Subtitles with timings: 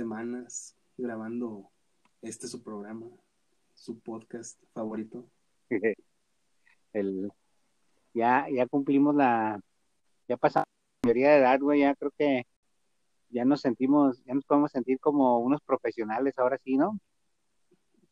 [0.00, 1.68] semanas grabando
[2.22, 3.06] este su programa,
[3.74, 5.28] su podcast favorito.
[6.94, 7.30] El,
[8.14, 9.60] ya, ya cumplimos la,
[10.26, 10.64] ya pasamos
[11.02, 12.46] la mayoría de edad, güey, ya creo que
[13.28, 16.98] ya nos sentimos, ya nos podemos sentir como unos profesionales ahora sí, ¿no?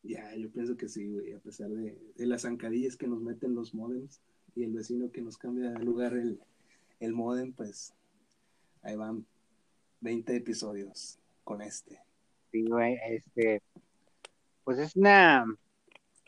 [0.02, 3.74] Ya, yo pienso que sí, güey, a pesar de, las zancadillas que nos meten los
[3.74, 4.20] modems
[4.54, 6.38] y el vecino que nos cambia de lugar el,
[7.00, 7.94] el modem, pues
[8.82, 9.24] ahí van
[10.02, 11.98] 20 episodios con este.
[12.52, 13.62] Sí, güey, este,
[14.64, 15.46] pues es una,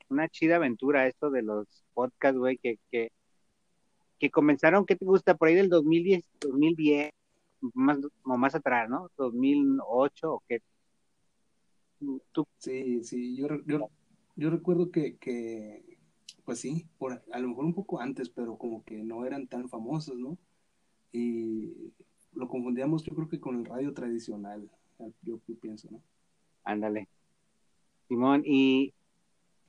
[0.08, 3.12] una chida aventura esto de los podcasts, güey, que, que,
[4.18, 5.36] que comenzaron, ¿qué te gusta?
[5.36, 7.12] Por ahí del 2010, 2010,
[7.74, 9.10] más, o más atrás, ¿no?
[9.18, 10.62] 2008 o qué.
[12.32, 12.46] ¿Tú?
[12.56, 13.48] Sí, sí, yo,
[14.36, 15.98] yo, recuerdo que, que,
[16.46, 19.68] pues sí, por, a lo mejor un poco antes, pero como que no eran tan
[19.68, 20.38] famosos, ¿no?
[21.12, 21.92] Y
[22.32, 24.70] lo confundíamos yo creo que con el radio tradicional,
[25.22, 26.02] yo, pienso, ¿no?
[26.64, 27.08] Ándale.
[28.08, 28.92] Simón, y,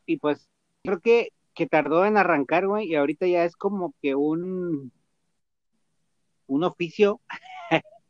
[0.06, 0.50] y pues
[0.84, 4.92] creo que, que tardó en arrancar, güey, y ahorita ya es como que un,
[6.48, 7.22] un oficio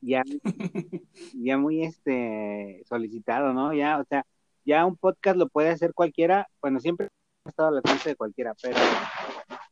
[0.00, 0.22] ya,
[1.34, 3.72] ya muy este solicitado, ¿no?
[3.72, 4.26] Ya, o sea,
[4.64, 7.08] ya un podcast lo puede hacer cualquiera, bueno, siempre
[7.44, 8.78] ha estado al alcance de cualquiera, pero,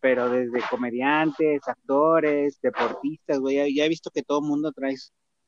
[0.00, 4.96] pero desde comediantes, actores, deportistas, güey, ya, he visto que todo el mundo trae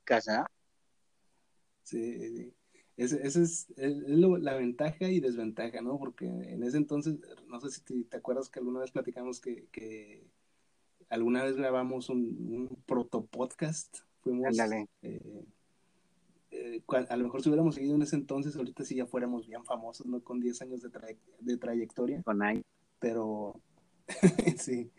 [0.05, 0.47] casa.
[1.83, 2.53] Sí,
[2.97, 5.99] esa es, la ventaja y desventaja, ¿no?
[5.99, 10.25] Porque en ese entonces, no sé si te, acuerdas que alguna vez platicamos que, que
[11.09, 14.57] alguna vez grabamos un, un proto podcast Fuimos,
[15.03, 15.45] eh,
[16.53, 19.65] eh, a lo mejor si hubiéramos seguido en ese entonces, ahorita sí ya fuéramos bien
[19.65, 20.23] famosos, ¿no?
[20.23, 20.91] Con 10 años de,
[21.41, 22.23] de trayectoria.
[22.23, 22.65] Con años.
[23.01, 23.61] Pero,
[24.59, 24.93] sí,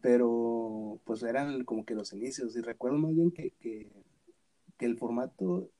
[0.00, 2.56] pero pues eran como que los inicios.
[2.56, 3.88] Y recuerdo más bien que, que,
[4.80, 5.70] el formato,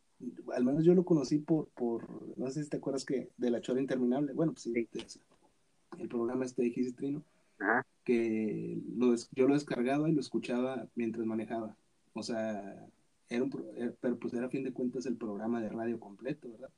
[0.54, 3.60] al menos yo lo conocí por, por, no sé si te acuerdas que de la
[3.60, 4.88] chora interminable, bueno, pues sí,
[5.98, 7.22] el programa este de Trino,
[8.04, 11.76] que lo, yo lo descargaba y lo escuchaba mientras manejaba.
[12.12, 12.86] O sea,
[13.28, 16.50] era un, eh, pero pues era a fin de cuentas el programa de radio completo,
[16.50, 16.70] ¿verdad?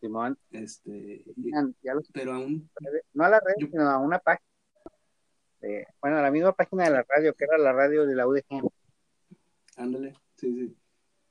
[0.00, 0.38] Simón.
[0.50, 1.24] Este,
[2.12, 2.68] pero aún.
[3.14, 4.46] No a la red, sino a una página.
[6.00, 8.70] bueno, a la misma página de la radio, que era la radio de la UDG.
[9.76, 10.76] Ándale, sí, sí.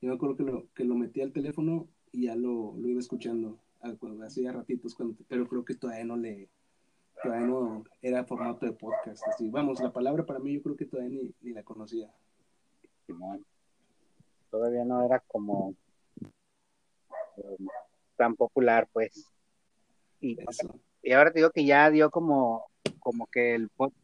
[0.06, 3.00] Yo me acuerdo que lo, que lo metí al teléfono y ya lo, lo iba
[3.00, 3.58] escuchando
[4.24, 6.48] hacía ratitos, cuando, pero creo que todavía no le,
[7.24, 9.28] todavía no era formato de podcast.
[9.28, 12.14] Así, vamos, la palabra para mí yo creo que todavía ni, ni la conocía.
[14.52, 15.74] Todavía no era como
[17.38, 17.58] eh,
[18.16, 19.28] tan popular, pues.
[20.20, 20.38] Y,
[21.02, 22.68] y, ahora te digo que ya dio como,
[23.00, 23.98] como que el podcast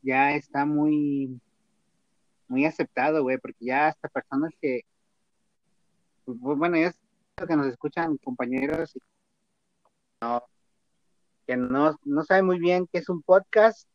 [0.00, 1.40] ya está muy,
[2.46, 4.82] muy aceptado, güey, porque ya hasta personas que,
[6.24, 6.92] pues, bueno, ya
[7.46, 8.94] que nos escuchan compañeros
[11.46, 13.88] que no, no saben muy bien qué es un podcast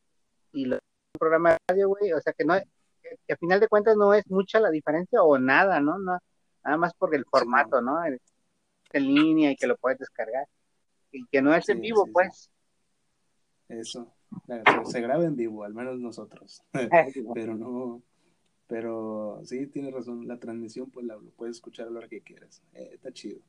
[0.52, 2.56] y lo, un programa de radio, güey, o sea que no,
[3.02, 5.98] que, a final de cuentas no es mucha la diferencia o nada, ¿no?
[5.98, 6.20] no
[6.64, 7.98] nada más por el formato, ¿no?
[8.06, 8.20] En
[8.94, 10.48] línea y que lo puedes descargar.
[11.12, 12.50] Y que no es en vivo, pues.
[13.68, 14.14] Eso.
[14.86, 16.62] Se graba en vivo, al menos nosotros.
[17.34, 18.02] pero no.
[18.70, 20.28] Pero sí, tienes razón.
[20.28, 22.62] La transmisión, pues la, lo puedes escuchar a la hora que quieras.
[22.74, 23.40] Eh, está chido.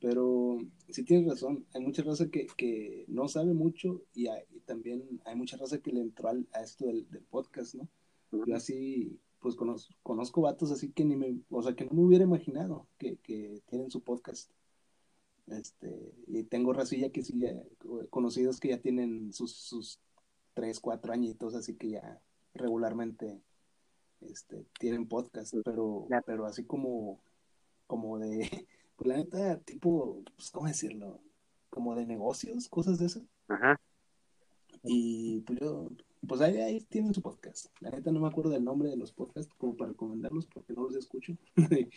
[0.00, 1.66] Pero sí tienes razón.
[1.74, 4.28] Hay mucha raza que, que no sabe mucho y,
[4.64, 7.88] también hay mucha raza que le entró a esto del, del podcast, ¿no?
[8.46, 12.02] Yo así, pues conozco, conozco vatos así que ni me, o sea, que no me
[12.02, 13.16] hubiera imaginado que,
[13.66, 14.48] tienen su podcast.
[15.48, 17.34] Este, y tengo racilla que sí,
[18.10, 19.98] conocidos que ya tienen sus, sus
[20.54, 22.22] tres, cuatro añitos, así que ya
[22.54, 23.42] regularmente
[24.30, 27.20] este, tienen podcast, pero, pero así como,
[27.86, 28.48] como de,
[28.96, 31.20] pues la neta, tipo, pues, ¿cómo decirlo?
[31.70, 33.22] Como de negocios, cosas de esas.
[33.48, 33.80] Ajá.
[34.84, 35.88] Y pues yo,
[36.26, 37.66] pues ahí, ahí tienen su podcast.
[37.80, 40.84] La neta no me acuerdo del nombre de los podcasts como para recomendarlos porque no
[40.84, 41.36] los escucho.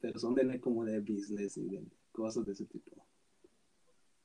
[0.00, 2.90] pero, son de como de business y de cosas de ese tipo.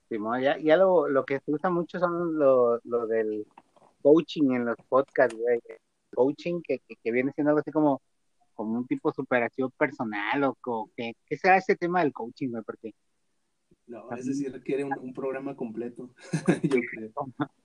[0.10, 3.46] Sí, ya, ya lo, lo que se usa mucho son lo, lo del
[4.02, 5.60] coaching en los podcasts, güey.
[6.14, 8.02] Coaching que, que, viene siendo algo así como,
[8.54, 12.64] como un tipo de superación personal o, que, ¿qué será ese tema del coaching, güey?
[12.64, 12.94] Porque
[13.88, 16.10] no, ese sí requiere un, programa completo,
[16.64, 17.12] yo creo.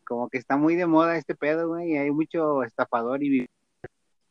[0.07, 3.47] Como que está muy de moda este pedo, güey, y hay mucho estafador y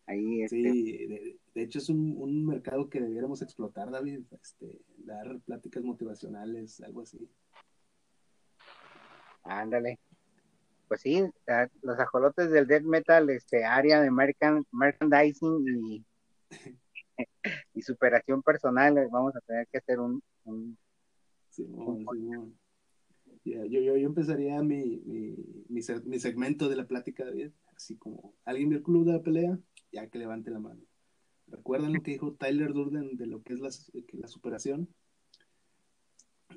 [0.06, 0.72] ahí este...
[0.72, 1.08] Sí,
[1.54, 7.30] de, hecho es un, mercado que debiéramos explotar, David, este, dar pláticas motivacionales, algo así.
[9.44, 10.00] Ándale.
[10.91, 11.23] Pues sí,
[11.83, 16.05] los ajolotes del death metal, este área de merchandising y,
[17.73, 20.21] y superación personal, vamos a tener que hacer un...
[21.49, 21.65] Sí,
[23.45, 25.38] yo, yo, yo, empezaría mi, mi,
[25.69, 29.57] mi, segmento de la plática, David, así como, ¿alguien vio el club de la pelea?
[29.93, 30.81] Ya que levante la mano.
[31.47, 33.69] ¿Recuerdan lo que dijo Tyler Durden de lo que es la,
[34.11, 34.93] la superación?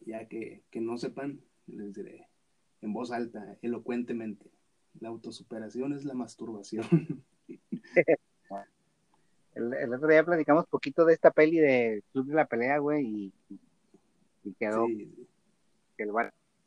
[0.05, 2.27] Ya que, que no sepan, les diré
[2.85, 4.51] en voz alta, elocuentemente.
[5.01, 6.87] La autosuperación es la masturbación.
[9.55, 13.33] el, otro día platicamos poquito de esta peli de Club de la Pelea, güey,
[14.45, 16.13] y, quedó el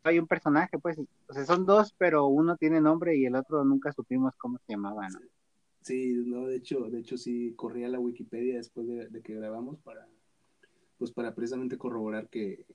[0.04, 3.66] hay un personaje, pues, o sea, son dos, pero uno tiene nombre y el otro
[3.66, 5.20] nunca supimos cómo se llamaba, ¿no?
[5.82, 10.08] Sí, no, de hecho, de hecho sí corría la Wikipedia después de, que grabamos para,
[10.98, 12.66] pues para precisamente corroborar que,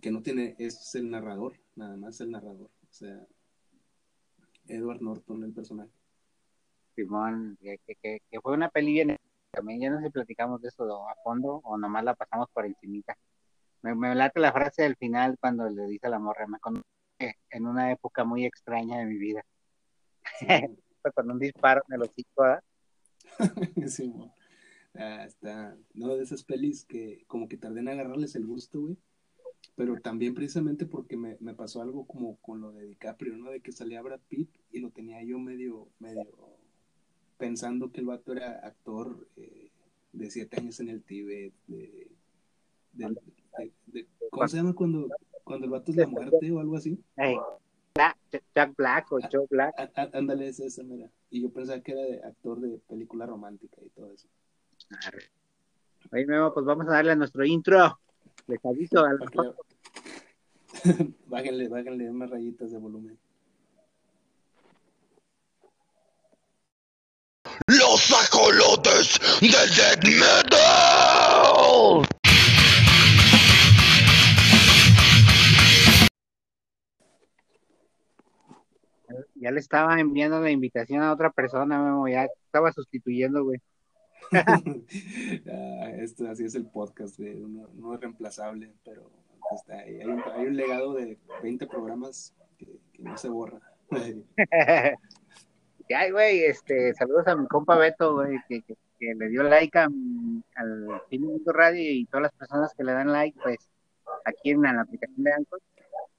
[0.00, 3.26] que no tiene, es el narrador, nada más el narrador, o sea,
[4.66, 5.90] Edward Norton, el personaje.
[6.94, 9.16] Simón, que, que, que fue una peli bien,
[9.50, 12.66] también ya no sé si platicamos de eso a fondo o nomás la pasamos por
[12.66, 13.16] encimita.
[13.82, 16.84] Me, me late la frase del final cuando le dice a la morra, me conoce
[17.50, 19.44] en una época muy extraña de mi vida.
[21.14, 22.62] Con un disparo en el hocico, ¿ah?
[23.88, 24.14] sí,
[24.94, 28.96] ah, está, no, de esas pelis que como que tardé en agarrarles el gusto, güey.
[29.74, 33.50] Pero también precisamente porque me, me, pasó algo como con lo de DiCaprio, ¿no?
[33.50, 36.28] De que salía Brad Pitt y lo tenía yo medio, medio
[37.38, 39.70] pensando que el vato era actor eh,
[40.12, 42.08] de siete años en el Tíbet, de,
[42.92, 45.08] de, ¿Cómo se llama cuando,
[45.42, 46.98] cuando el vato es la muerte o algo así?
[48.54, 49.74] Jack Black o ah, Joe Black.
[50.12, 51.10] Ándale, es esa, mira.
[51.30, 54.28] Y yo pensaba que era de actor de película romántica y todo eso.
[56.10, 57.98] Ahí Memo, pues vamos a darle a nuestro intro.
[58.46, 59.04] Les aviso.
[59.04, 59.18] A
[61.26, 63.18] bájenle, bájenle unas rayitas de volumen.
[67.66, 71.42] Los ajolotes del death metal.
[79.42, 83.60] ya le estaba enviando la invitación a otra persona, Memo, ya estaba sustituyendo, güey.
[84.32, 89.10] Ah, esto así es el podcast, güey, no, es reemplazable, pero
[89.54, 90.00] está ahí.
[90.00, 93.60] Hay, un, legado de 20 programas que, no se borra.
[95.88, 98.62] ya, güey, este, saludos a mi compa Beto, güey, que,
[99.00, 103.38] le dio like a, al Minuto Radio y todas las personas que le dan like,
[103.42, 103.58] pues,
[104.24, 105.60] aquí en la aplicación de Anchor,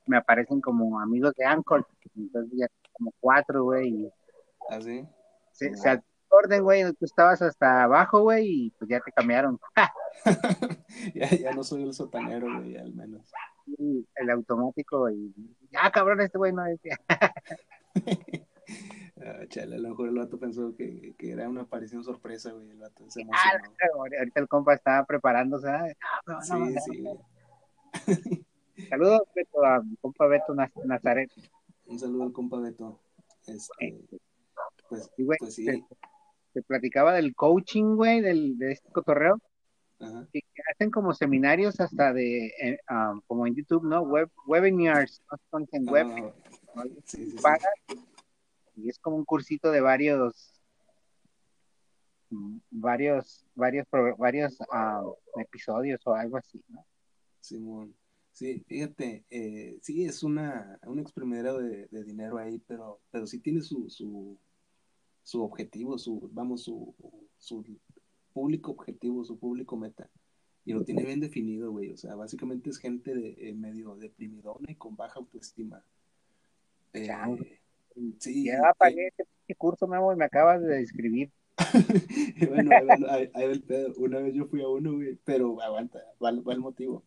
[0.05, 4.11] me aparecen como amigos de Anchor, entonces ya como cuatro, güey.
[4.69, 5.01] ¿Así?
[5.03, 5.09] ¿Ah,
[5.51, 5.89] se, se
[6.33, 9.59] orden, güey, tú estabas hasta abajo, güey, y pues ya te cambiaron.
[11.15, 13.31] ya, ya no soy el sotanero, güey, al menos.
[14.15, 15.33] el automático, y
[15.71, 16.97] ya, cabrón, este güey no decía.
[19.25, 22.69] Ah, chale, a lo mejor el vato pensó que, que, era una aparición sorpresa, güey.
[22.71, 23.59] El vato se ah,
[23.95, 25.69] ahorita el compa estaba preparándose.
[26.41, 26.75] sí,
[28.05, 28.45] sí.
[28.89, 30.53] Saludos, Beto, a mi compa Beto
[30.85, 31.31] Nazaret.
[31.85, 32.99] Un saludo al compa Beto.
[33.47, 34.01] Este,
[34.89, 35.09] pues,
[35.39, 35.85] pues sí.
[36.53, 39.39] Te, platicaba del coaching, güey, del, de este cotorreo.
[39.99, 40.27] Ajá.
[40.31, 40.41] Que
[40.71, 44.01] hacen como seminarios hasta de, eh, um, como en YouTube, ¿no?
[44.01, 45.65] Web, webinars, ¿no?
[45.71, 46.33] en web.
[47.05, 47.37] sí, sí,
[48.75, 50.59] y es como un cursito de varios
[52.71, 56.85] varios varios varios uh, episodios o algo así, ¿no?
[57.39, 57.95] Simón.
[58.31, 63.61] Sí, fíjate, eh, sí es una, un exprimidero de, dinero ahí, pero, pero sí tiene
[63.61, 64.39] su, su,
[65.23, 66.93] su objetivo, su, vamos, su,
[67.37, 67.65] su
[68.33, 70.09] público objetivo, su público meta.
[70.65, 71.89] Y lo tiene bien definido, güey.
[71.91, 75.83] O sea, básicamente es gente de, eh, medio deprimidona y con baja autoestima.
[76.93, 77.09] Eh,
[78.19, 78.45] sí.
[78.45, 81.31] Ya pagué este curso, y me acabas de describir.
[82.49, 82.71] bueno,
[83.09, 83.93] ahí, el pedo.
[83.97, 87.03] Una vez yo fui a uno, güey, pero aguanta, va, va el motivo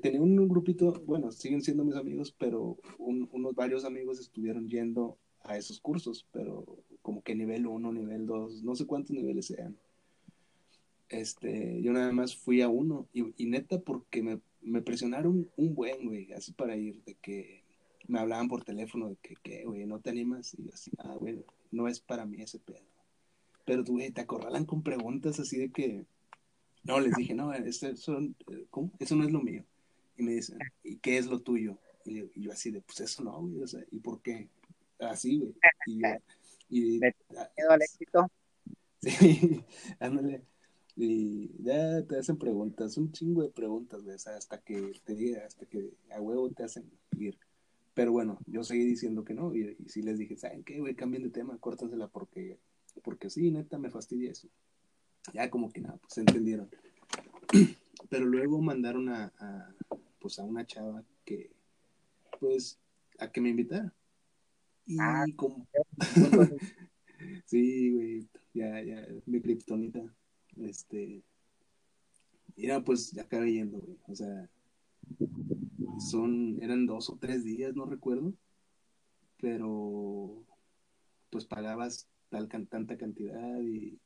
[0.00, 5.56] tenía un, grupito, bueno, siguen siendo mis amigos, pero unos varios amigos estuvieron yendo a
[5.56, 6.64] esos cursos, pero
[7.02, 9.76] como que nivel 1, nivel 2, no sé cuántos niveles sean.
[11.08, 16.06] Este, yo nada más fui a uno y, neta porque me, me, presionaron un buen,
[16.06, 17.64] güey, así para ir, de que
[18.06, 20.54] me hablaban por teléfono de que, ¿qué, güey, no te animas?
[20.54, 22.84] Y así, ah, güey, no es para mí ese pedo.
[23.64, 26.04] Pero, güey, te acorralan con preguntas así de que,
[26.84, 28.18] no, les dije, no, eso,
[28.70, 28.90] ¿cómo?
[28.98, 29.64] eso no es lo mío.
[30.16, 31.78] Y me dicen, ¿y qué es lo tuyo?
[32.04, 34.48] Y, yo así de, pues eso no, güey, o sea, ¿y por qué?
[35.00, 35.54] Así, güey.
[35.86, 36.02] Y
[36.70, 37.00] y,
[37.68, 38.30] al éxito?
[39.02, 39.64] Sí,
[39.98, 40.44] ándale.
[40.94, 45.64] Y ya te hacen preguntas, un chingo de preguntas, güey, hasta que te diga, hasta
[45.64, 46.84] que a huevo te hacen
[47.18, 47.38] ir.
[47.94, 50.94] pero bueno, yo seguí diciendo que no, y, y sí les dije, ¿saben qué, güey?
[50.94, 52.58] Cambien de tema, córtansela porque,
[53.02, 54.48] porque sí, neta, me fastidia eso.
[55.32, 56.68] Ya como que nada, pues se entendieron.
[58.10, 59.74] Pero luego mandaron a, a,
[60.18, 61.50] pues a una chava que,
[62.38, 62.78] pues,
[63.18, 63.94] a que me invitara.
[64.90, 65.68] Y Ah, como...
[67.46, 70.02] sí, güey, ya, ya, mi kriptonita.
[70.56, 71.22] Este,
[72.56, 73.98] era pues, ya acabé yendo, güey.
[74.08, 74.50] O sea,
[76.10, 78.34] son, eran dos o tres días, no recuerdo.
[79.40, 80.44] Pero,
[81.30, 83.96] pues pagabas tal, tanta cantidad y,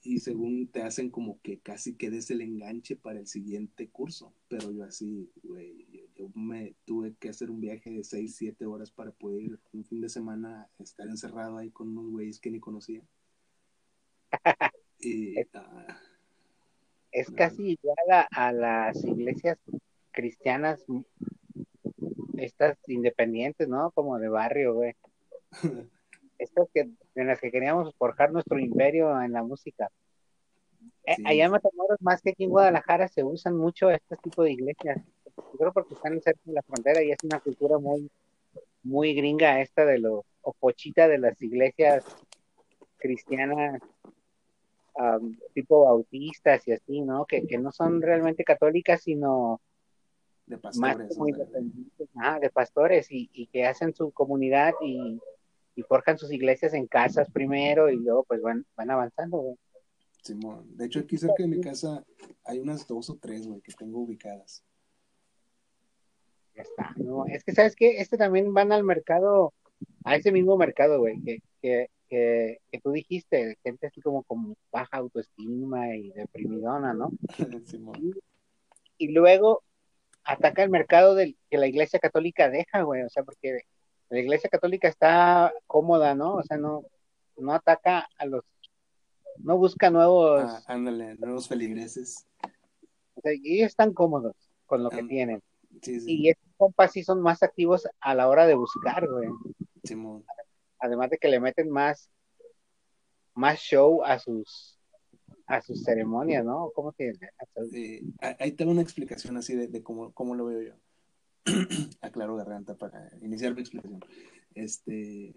[0.00, 4.32] y según te hacen como que casi que des el enganche para el siguiente curso.
[4.48, 8.90] Pero yo así, güey, yo, me tuve que hacer un viaje de seis, siete horas
[8.90, 12.60] para poder ir un fin de semana estar encerrado ahí con unos güeyes que ni
[12.60, 13.02] conocía.
[14.98, 16.00] Y, ah,
[17.12, 19.58] es casi igual a, a las iglesias
[20.10, 20.84] cristianas,
[22.38, 23.90] estas independientes, ¿no?
[23.92, 24.94] Como de barrio, güey.
[26.38, 29.90] Estas que, en las que queríamos forjar nuestro imperio en la música.
[31.04, 34.52] Eh, allá en Matamoros, más que aquí en Guadalajara, se usan mucho este tipo de
[34.52, 35.00] iglesias.
[35.56, 38.10] Creo porque están cerca de la frontera y es una cultura muy,
[38.82, 42.04] muy gringa esta de los, o pochita de las iglesias
[42.98, 43.80] cristianas
[44.96, 47.26] am, tipo bautistas y así, ¿no?
[47.26, 49.60] Que, que no son realmente católicas, sino
[50.46, 51.14] de pastores.
[51.14, 55.20] sea, independientes, ajá, de pastores y, y que hacen su comunidad y,
[55.74, 59.56] y forjan sus iglesias en casas primero y luego pues van, van avanzando, güey.
[60.22, 60.76] Simón.
[60.76, 62.04] De hecho, aquí cerca de mi casa
[62.44, 64.64] hay unas dos o tres, güey, que tengo ubicadas.
[66.56, 66.94] Ya está.
[66.96, 67.98] No, es que, ¿sabes qué?
[68.00, 69.52] Este también van al mercado,
[70.04, 74.56] a ese mismo mercado, güey, que, que, que, que tú dijiste, gente así como con
[74.72, 77.10] baja autoestima y deprimidona, ¿no?
[78.98, 79.62] Y luego
[80.24, 83.60] ataca el mercado del, que la iglesia católica deja, güey, o sea, porque
[84.08, 86.36] la iglesia católica está cómoda, ¿no?
[86.36, 86.82] O sea, no,
[87.36, 88.42] no ataca a los,
[89.38, 92.26] no busca nuevos, Ah, ándale, nuevos feligreses.
[93.14, 94.34] o sea, ellos están cómodos
[94.64, 95.42] con lo que tienen.
[95.82, 99.28] Sí, sí, Y estos compas sí son más activos a la hora de buscar, güey.
[99.84, 100.24] Simón.
[100.78, 102.10] además de que le meten más
[103.34, 104.78] más show a sus
[105.46, 106.72] a sus ceremonias, ¿no?
[106.74, 107.12] ¿Cómo se
[107.72, 110.74] Eh, ah, ahí tengo una explicación así de, de cómo, cómo lo veo yo.
[112.00, 114.00] Aclaro garganta para iniciar mi explicación.
[114.54, 115.36] Este,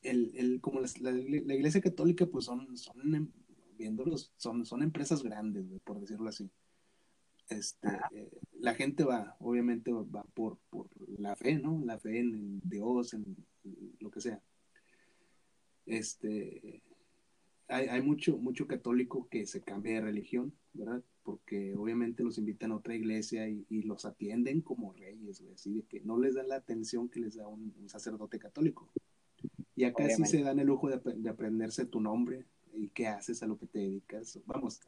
[0.00, 3.30] el, el, como la, la iglesia católica, pues son, son
[3.76, 6.50] viéndolos, son, son empresas grandes, por decirlo así.
[7.48, 10.88] Este, eh, la gente va, obviamente va por, por
[11.18, 11.80] la fe, ¿no?
[11.84, 13.36] La fe en, en Dios, en
[14.00, 14.42] lo que sea.
[15.86, 16.82] Este,
[17.68, 21.02] hay, hay mucho, mucho católico que se cambia de religión, ¿verdad?
[21.22, 25.72] Porque obviamente los invitan a otra iglesia y, y los atienden como reyes, güey, así
[25.74, 28.88] de que no les dan la atención que les da un, un sacerdote católico.
[29.74, 33.46] Y acá sí se dan el lujo de aprenderse tu nombre y qué haces, a
[33.46, 34.40] lo que te dedicas.
[34.46, 34.80] Vamos,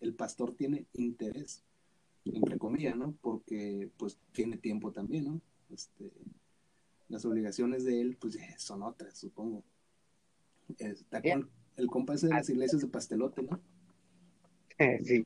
[0.00, 1.64] el pastor tiene interés,
[2.32, 3.14] entre comillas, ¿no?
[3.20, 5.40] Porque pues tiene tiempo también, ¿no?
[5.70, 6.12] Este,
[7.08, 9.64] las obligaciones de él, pues eh, son otras, supongo.
[10.78, 11.42] Está Bien.
[11.42, 13.60] con el compa ese de las iglesias de pastelote, ¿no?
[15.04, 15.24] sí.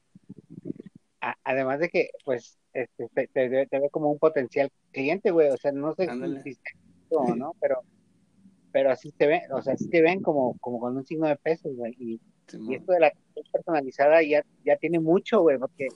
[1.45, 5.51] Además de que, pues, este, te, te ve te ve como un potencial cliente, güey.
[5.51, 6.43] O sea, no sé Ándale.
[6.43, 6.57] si
[7.11, 7.83] o no, pero,
[8.73, 11.37] pero así te ven, o sea, así te ven como, como con un signo de
[11.37, 11.95] pesos, güey.
[11.99, 12.21] Y,
[12.53, 13.13] y esto de la
[13.53, 15.89] personalizada ya, ya tiene mucho, güey, porque,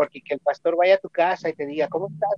[0.00, 2.30] porque que el pastor vaya a tu casa y te diga, ¿cómo estás?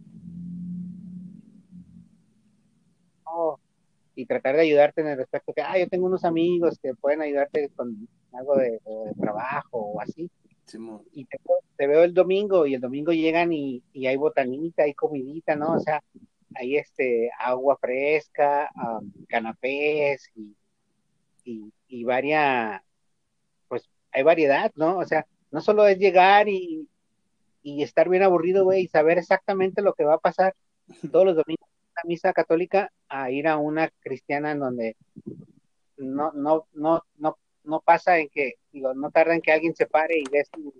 [4.16, 7.22] Y tratar de ayudarte en el respecto que, ah, yo tengo unos amigos que pueden
[7.22, 10.28] ayudarte con algo de, de trabajo o así.
[11.12, 11.38] Y te,
[11.76, 15.74] te veo el domingo y el domingo llegan y, y hay botanita, hay comidita, ¿no?
[15.74, 16.02] O sea,
[16.56, 20.56] hay este agua fresca, um, canapés y,
[21.44, 22.82] y, y varia,
[23.68, 24.98] pues hay variedad, ¿no?
[24.98, 26.88] O sea, no solo es llegar y,
[27.62, 30.54] y estar bien aburrido, güey, y saber exactamente lo que va a pasar
[31.10, 34.96] todos los domingos en la misa católica a ir a una cristiana en donde
[35.96, 39.86] no, no, no, no, no pasa en que, digo, no tarda en que alguien se
[39.86, 40.72] pare y dé su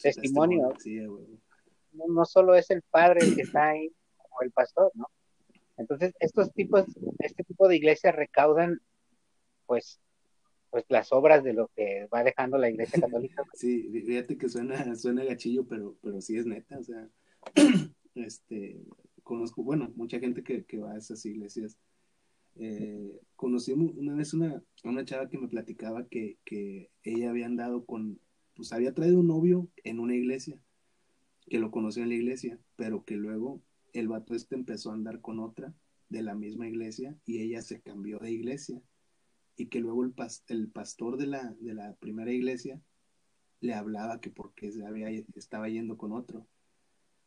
[0.00, 0.72] testimonio.
[0.78, 1.00] Sí,
[1.92, 3.90] no, no solo es el padre el que está ahí
[4.30, 5.08] o el pastor, ¿no?
[5.76, 6.84] Entonces, estos tipos,
[7.18, 8.80] este tipo de iglesias recaudan,
[9.66, 10.00] pues,
[10.74, 13.44] pues las obras de lo que va dejando la iglesia católica.
[13.54, 17.08] Sí, fí- fíjate que suena, suena gachillo, pero, pero sí es neta, o sea,
[18.16, 18.82] este,
[19.22, 21.78] conozco, bueno, mucha gente que, que va a esas iglesias.
[22.56, 27.84] Eh, conocí una vez una, una chava que me platicaba que, que ella había andado
[27.84, 28.18] con,
[28.56, 30.58] pues había traído un novio en una iglesia,
[31.48, 33.62] que lo conoció en la iglesia, pero que luego
[33.92, 35.72] el vato este empezó a andar con otra
[36.08, 38.82] de la misma iglesia y ella se cambió de iglesia
[39.56, 40.14] y que luego el,
[40.48, 42.80] el pastor de la, de la primera iglesia
[43.60, 46.46] le hablaba que porque había, estaba yendo con otro.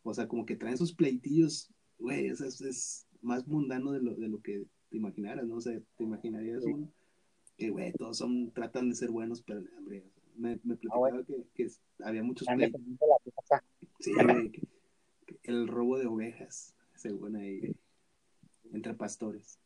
[0.02, 4.28] O sea, como que traen sus pleitillos, güey, es, es, más mundano de lo, de
[4.28, 5.56] lo que te imaginaras, ¿no?
[5.56, 6.92] O sea, te imaginarías un,
[7.56, 10.04] que, güey, todos son, tratan de ser buenos, pero, hombre,
[10.36, 11.68] me, me ah, platicaba que, que,
[12.04, 12.80] había muchos pleitos.
[13.98, 14.52] Sí, güey,
[15.42, 17.74] el robo de ovejas, según ahí,
[18.72, 19.58] entre pastores.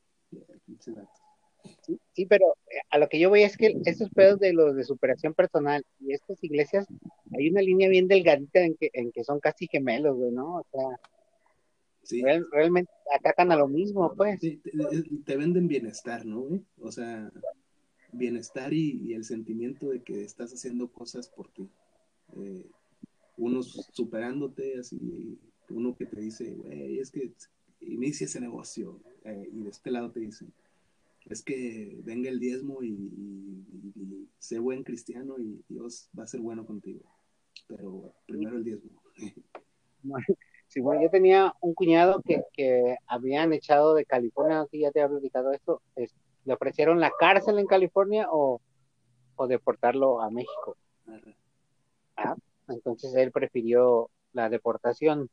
[2.13, 4.85] Sí, pero eh, a lo que yo voy es que estos pedos de los de
[4.85, 6.87] superación personal y estas iglesias,
[7.37, 10.57] hay una línea bien delgadita en que, en que son casi gemelos, güey, ¿no?
[10.57, 11.01] O sea,
[12.51, 14.41] realmente atacan a lo mismo, pues.
[14.41, 16.65] te, venden bienestar, ¿no, güey?
[16.81, 17.31] O sea,
[18.13, 21.69] bienestar y, el sentimiento de que estás haciendo cosas por ti.
[22.37, 22.67] Eh,
[23.37, 25.39] unos superándote, así,
[25.71, 27.33] uno que te dice, güey, es que
[27.81, 30.53] inicia ese negocio, eh, y de este lado te dicen,
[31.27, 36.67] es que venga el diezmo y, sé buen cristiano y Dios va a ser bueno
[36.67, 37.05] contigo.
[37.69, 38.91] Pero primero el diezmo.
[40.69, 45.03] Sí, bueno, yo tenía un cuñado que, que habían echado de California, si ya te
[45.03, 48.59] había platicado esto, le ofrecieron la cárcel en California o,
[49.37, 50.79] o deportarlo a México.
[52.17, 52.37] Ah,
[52.69, 55.29] entonces él prefirió la deportación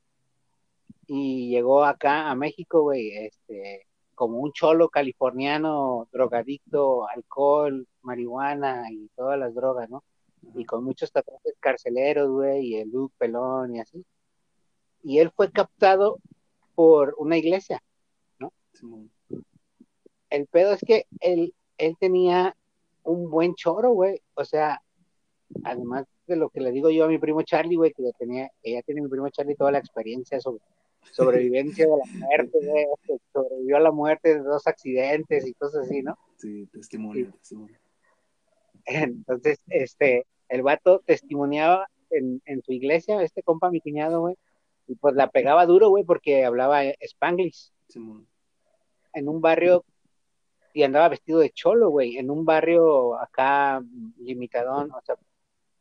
[1.07, 3.87] y llegó acá a México, güey, este,
[4.19, 10.03] como un cholo californiano, drogadicto, alcohol, marihuana y todas las drogas, ¿no?
[10.55, 14.05] Y con muchos tatuajes carceleros, güey, y el look pelón y así.
[15.03, 16.19] Y él fue captado
[16.75, 17.81] por una iglesia,
[18.39, 18.51] ¿no?
[20.29, 22.57] El pedo es que él, él tenía
[23.03, 24.21] un buen choro, güey.
[24.33, 24.81] O sea,
[25.63, 28.81] además de lo que le digo yo a mi primo Charlie, güey, que tenía, ella
[28.81, 30.61] tiene mi primo Charlie toda la experiencia sobre
[31.11, 32.87] sobrevivencia de la muerte,
[33.33, 36.17] sobrevivió a la muerte de dos accidentes y cosas así, ¿no?
[36.37, 37.77] Sí, testimonio, testimonio.
[38.85, 44.35] Entonces, este, el vato testimoniaba en, en su iglesia, este compa, mi cuñado, güey,
[44.87, 47.71] y pues la pegaba duro, güey, porque hablaba spanglish.
[49.13, 49.85] En un barrio,
[50.73, 53.83] y andaba vestido de cholo, güey, en un barrio acá
[54.17, 55.15] limitadón, o sea,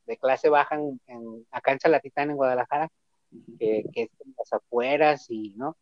[0.06, 0.76] de clase baja
[1.06, 2.90] en, acá en Salatitán, en Guadalajara,
[3.58, 5.76] que, es en las afueras y, ¿no?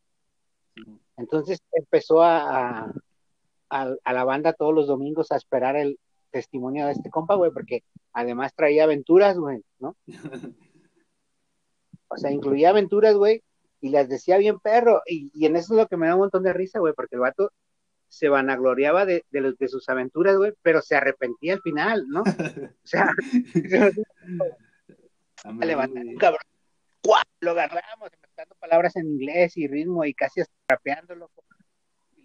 [1.17, 2.93] Entonces empezó a,
[3.71, 5.99] a, la banda todos los domingos a esperar el
[6.31, 7.83] testimonio de este compa, güey, porque
[8.13, 9.97] además traía aventuras, güey, ¿no?
[12.09, 13.43] O sea, incluía aventuras, güey,
[13.81, 16.45] y las decía bien perro, y, en eso es lo que me da un montón
[16.45, 17.51] de risa, güey, porque el vato
[18.09, 22.23] se vanagloriaba de, de, de sus aventuras, güey, pero se arrepentía al final, ¿no?
[22.85, 23.11] O sea,
[25.61, 26.41] levantar un cabrón
[27.41, 31.31] lo agarramos, inventando palabras en inglés y ritmo y casi rapeándolo.
[32.17, 32.23] Y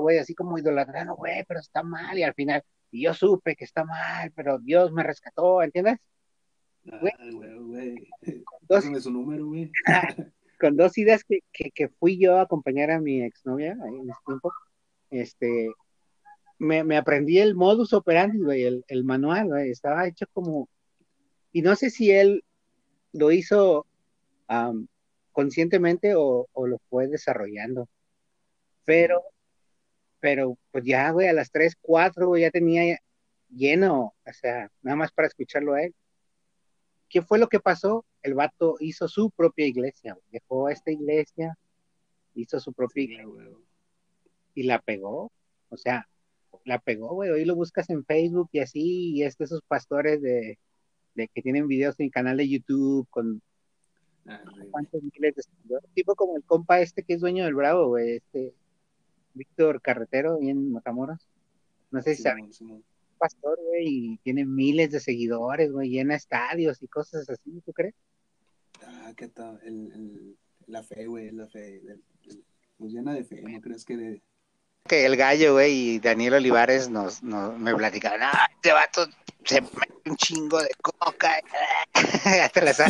[0.00, 2.18] güey, así como idolatrando, güey, pero está mal.
[2.18, 5.98] Y al final, y yo supe que está mal, pero Dios me rescató, ¿entiendes?
[6.84, 7.00] Con
[8.68, 9.50] dos, número,
[10.60, 14.52] con dos ideas que, que, fui yo a acompañar a mi exnovia en ese tiempo,
[15.10, 15.70] este,
[16.58, 20.68] me, me aprendí el modus operandi, güey, el, el manual, güey, estaba hecho como,
[21.52, 22.43] y no sé si él
[23.14, 23.86] lo hizo
[25.32, 27.88] conscientemente o, lo fue desarrollando.
[28.84, 29.22] Pero,
[30.20, 32.98] pero pues ya, güey, a las 3, 4, ya tenía
[33.48, 35.94] lleno, o sea, nada más para escucharlo a él.
[37.08, 38.04] ¿Qué fue lo que pasó?
[38.22, 41.56] El vato hizo su propia iglesia, dejó esta iglesia,
[42.34, 43.56] hizo su propia iglesia
[44.54, 45.30] y la pegó,
[45.68, 46.08] o sea,
[46.64, 50.20] la pegó, güey, hoy lo buscas en Facebook y así, y es de esos pastores
[50.22, 50.58] de,
[51.14, 53.42] de que tienen videos en canal de YouTube con
[54.26, 55.90] ah, cuántos miles de seguidores.
[55.94, 58.54] Tipo como el compa este que es dueño del Bravo, güey, este
[59.34, 61.28] Víctor Carretero, y en Matamoros.
[61.90, 62.50] No sé si saben.
[63.18, 67.94] Pastor, güey, y tiene miles de seguidores, güey, llena estadios y cosas así, ¿tú crees?
[68.82, 71.80] Ah, qué tal, el, el, la fe, güey, la fe,
[72.76, 74.22] pues llena de fe, ¿no crees que de,
[74.86, 79.06] que el gallo, güey, y Daniel Olivares nos, nos me platicaban, ah, este vato
[79.42, 81.40] se mete un chingo de coca,
[82.42, 82.80] hasta las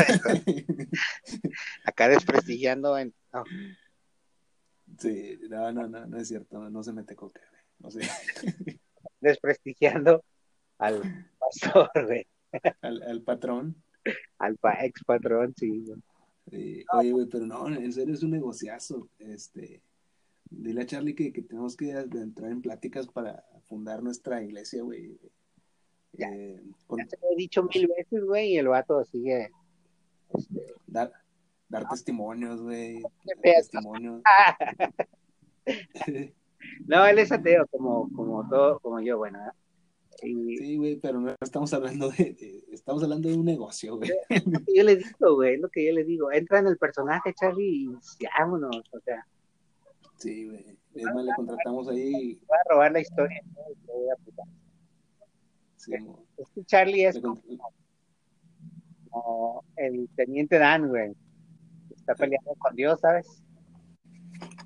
[1.85, 3.15] Acá desprestigiando en...
[4.99, 7.41] Sí, no, no, no, no es cierto, no se mete coca,
[7.79, 7.93] güey.
[7.93, 8.11] sé.
[9.21, 10.25] desprestigiando
[10.79, 12.27] al pastor, güey.
[12.83, 13.83] Al, al patrón.
[14.39, 15.85] Al ex patrón, sí,
[16.51, 16.85] güey.
[16.93, 19.81] oye, güey, pero no, en serio es un negociazo, este
[20.51, 25.19] dile a Charlie que, que tenemos que entrar en pláticas para fundar nuestra iglesia, güey.
[26.13, 29.51] Ya, eh, te lo he dicho mil veces, güey, y el vato sigue.
[30.33, 30.75] Este...
[30.87, 31.13] dar
[31.89, 33.03] testimonios, güey.
[33.43, 34.23] Testimonios.
[36.87, 39.39] No, él es ateo, como, como todo, como yo, bueno.
[39.39, 40.27] ¿eh?
[40.27, 44.11] Y Sí, güey, pero no estamos hablando de, de- estamos hablando de un negocio, güey.
[44.75, 46.33] yo le digo, güey, lo que yo le digo.
[46.33, 48.83] Entra en el personaje, Charlie, y vámonos.
[48.93, 49.27] O sea,
[50.17, 50.79] Sí, güey.
[50.95, 52.41] Es más, le contratamos ahí.
[52.51, 53.41] va a robar la historia.
[53.47, 53.63] ¿no?
[55.77, 55.93] Sí,
[56.39, 57.43] Es que Charlie es como,
[59.77, 61.15] el teniente Dan, güey.
[61.95, 63.43] Está peleando con Dios, ¿sabes?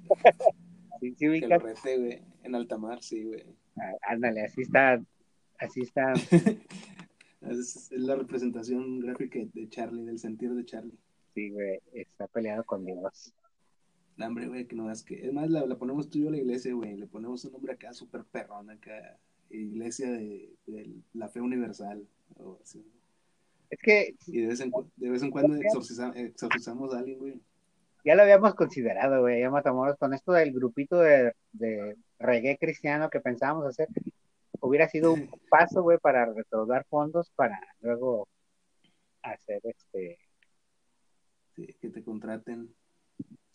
[1.00, 1.50] Sí, sí, que ubicas.
[1.50, 2.22] lo rete, güey.
[2.42, 3.44] En alta mar, sí, güey.
[3.76, 5.00] Ah, Ándale, así está,
[5.58, 6.12] así está.
[7.40, 10.98] Es, es la representación gráfica de Charlie, del sentir de Charlie.
[11.34, 13.32] Sí, güey, está peleado con Dios.
[14.18, 15.26] No, hombre, güey, que no es que.
[15.26, 16.96] Es más, la, la ponemos tú y yo a la iglesia, güey.
[16.96, 19.16] Le ponemos un nombre acá súper perrón, acá.
[19.48, 22.06] Iglesia de, de la fe universal.
[22.36, 22.84] o así.
[23.70, 27.18] Es que Y de vez en, cu- de vez en cuando exorciza- exorcizamos a alguien,
[27.18, 27.40] güey.
[28.04, 33.10] ya lo habíamos considerado, güey, ya Matamoros, con esto del grupito de, de reggae cristiano
[33.10, 33.88] que pensábamos hacer,
[34.60, 38.26] hubiera sido un paso, güey, para recaudar fondos para luego
[39.22, 40.18] hacer este,
[41.54, 42.74] Sí, que te contraten.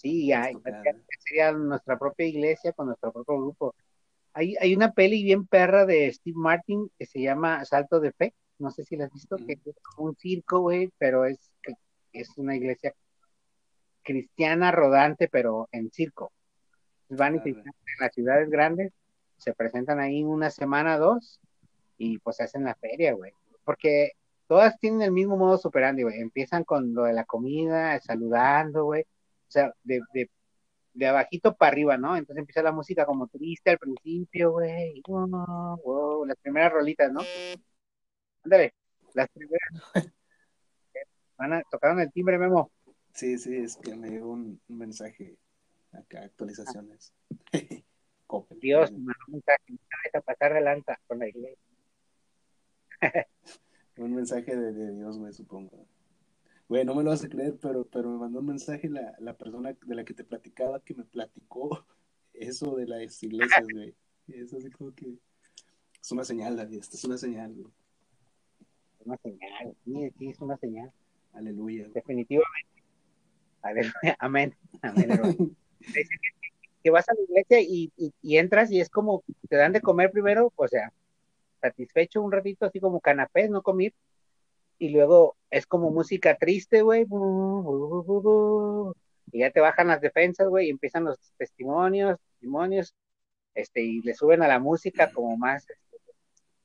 [0.03, 0.31] Sí,
[0.63, 0.97] cara.
[1.19, 3.75] sería nuestra propia iglesia con nuestro propio grupo.
[4.33, 8.33] Hay, hay una peli bien perra de Steve Martin que se llama Salto de Fe,
[8.59, 11.51] no sé si la has visto, que es como un circo, güey, pero es,
[12.11, 12.93] es una iglesia
[14.03, 16.31] cristiana rodante, pero en circo.
[17.09, 17.63] Van y se en
[17.99, 18.91] las ciudades grandes,
[19.37, 21.39] se presentan ahí una semana, dos,
[21.97, 23.33] y pues hacen la feria, güey.
[23.63, 24.11] Porque
[24.47, 26.19] todas tienen el mismo modo superandi, güey.
[26.19, 29.05] Empiezan con lo de la comida, saludando, güey.
[29.53, 30.31] O sea, de, de,
[30.95, 32.17] de abajito para arriba, ¿no?
[32.17, 34.99] Entonces empieza la música como triste al principio, güey.
[35.07, 37.21] Wow, wow, las primeras rolitas, ¿no?
[38.43, 38.73] Ándale,
[39.13, 39.69] las primeras.
[41.37, 42.71] Van a, tocaron el timbre, Memo.
[43.13, 45.37] Sí, sí, es que me llegó un, un mensaje
[45.91, 47.13] acá, actualizaciones.
[48.59, 51.59] Dios, me mandó un mensaje, deja pasar de lanza con la iglesia.
[53.97, 55.85] Un mensaje de, de Dios, güey, supongo.
[56.73, 59.37] Güey, no me lo vas a creer, pero, pero me mandó un mensaje la, la
[59.37, 61.85] persona de la que te platicaba que me platicó
[62.33, 63.93] eso de las iglesias, güey.
[64.27, 65.19] Es así como que
[66.01, 67.67] es una señal, David, esta es una señal, güey.
[68.99, 70.91] Es una señal, sí, sí, es una señal.
[71.33, 71.83] Aleluya.
[71.83, 71.93] güey.
[71.93, 72.83] Definitivamente.
[73.61, 73.93] Aleluya.
[74.17, 74.55] Amén.
[74.81, 75.09] Amén,
[75.93, 76.03] que,
[76.81, 79.81] que vas a la iglesia y, y, y entras y es como te dan de
[79.81, 80.91] comer primero, o sea,
[81.61, 83.93] satisfecho un ratito, así como canapés, no comer.
[84.83, 87.07] Y luego es como música triste, güey.
[89.31, 92.93] Y ya te bajan las defensas, güey, y empiezan los testimonios, testimonios,
[93.53, 95.97] este, y le suben a la música como más este,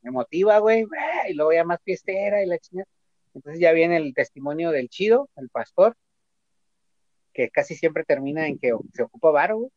[0.03, 0.85] emotiva, güey,
[1.29, 2.89] y luego ya más fiestera y la chingada.
[3.35, 5.95] Entonces ya viene el testimonio del chido, el pastor,
[7.33, 9.71] que casi siempre termina en que se ocupa varo, güey.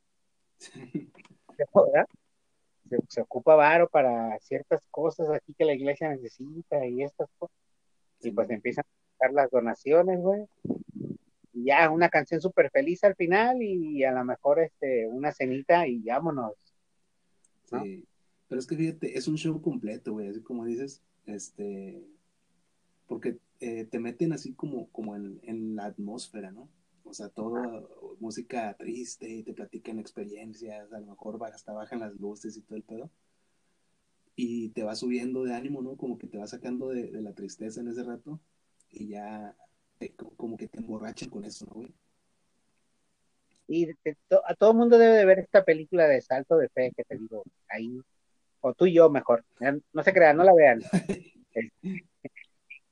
[1.60, 2.08] ¿verdad?
[2.90, 7.62] Se, se ocupa varo para ciertas cosas aquí que la iglesia necesita y estas cosas.
[8.24, 10.46] Y pues empiezan a dar las donaciones, güey.
[11.54, 15.88] Y ya una canción súper feliz al final y a lo mejor este, una cenita
[15.88, 16.54] y vámonos.
[17.72, 17.84] ¿no?
[17.84, 18.06] Sí.
[18.48, 22.06] Pero es que fíjate, es un show completo, güey, así como dices, este,
[23.08, 26.68] porque eh, te meten así como, como en, en la atmósfera, ¿no?
[27.06, 27.82] O sea, toda
[28.20, 32.76] música triste y te platican experiencias, a lo mejor hasta bajan las luces y todo
[32.76, 33.10] el pedo.
[34.44, 35.96] Y te va subiendo de ánimo, ¿no?
[35.96, 38.40] Como que te va sacando de, de la tristeza en ese rato
[38.90, 39.56] y ya
[40.00, 41.94] te- como que te emborrachan con eso, ¿no, güey?
[43.68, 46.92] Y te- to- a todo mundo debe de ver esta película de Salto de Fe
[46.98, 48.02] que te digo, ahí,
[48.62, 49.46] o tú y yo mejor,
[49.94, 50.82] no se crean, no la vean.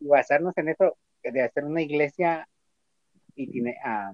[0.01, 2.47] Y basarnos en eso, de hacer una iglesia
[3.35, 4.13] y tiene ah,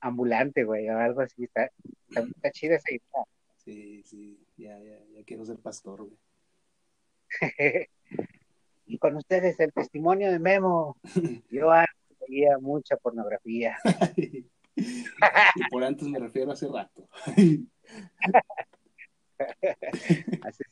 [0.00, 1.70] ambulante, güey, o algo así, está,
[2.08, 3.24] está, está chida esa idea.
[3.56, 6.18] Sí, sí, ya, ya, ya quiero ser pastor, güey.
[8.86, 10.96] y con ustedes el testimonio de Memo.
[11.50, 11.94] Yo antes
[12.28, 13.78] veía mucha pornografía.
[14.76, 17.08] y por antes me refiero a hace rato.
[20.42, 20.64] Hace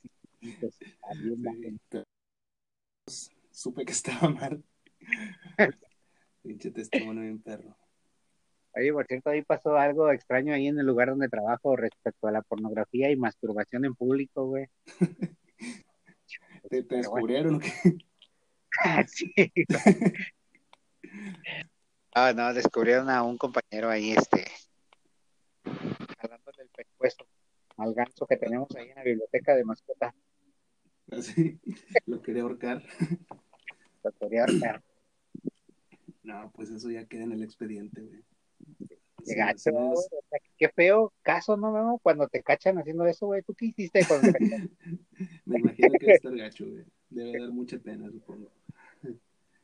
[3.07, 4.62] Sí, supe que estaba mal.
[6.42, 7.77] Pinche testimonio bien perro.
[8.75, 12.33] Oye, por cierto, ahí pasó algo extraño ahí en el lugar donde trabajo respecto a
[12.33, 14.66] la pornografía y masturbación en público, güey.
[16.68, 17.02] ¿Te, te bueno.
[17.02, 17.70] descubrieron o qué?
[19.09, 19.35] Sí.
[22.18, 24.46] Ah, no, descubrieron a un compañero ahí, este,
[26.18, 27.26] jalándole el pescuezo
[27.76, 30.14] al ganso que tenemos ahí en la biblioteca de mascota.
[31.11, 31.61] Así,
[32.07, 32.83] lo quería ahorcar.
[34.02, 34.83] Lo quería ahorcar.
[36.22, 38.24] No, pues eso ya queda en el expediente, güey.
[39.27, 39.71] Qué gacho,
[40.57, 41.99] qué feo caso, ¿no, Memo?
[41.99, 43.43] Cuando te cachan haciendo eso, güey.
[43.43, 44.39] ¿Tú qué hiciste cuando te
[45.45, 46.85] Me imagino que debe estar gacho, güey.
[47.11, 48.51] Debe dar mucha pena, supongo.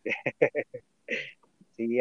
[1.76, 1.98] sí,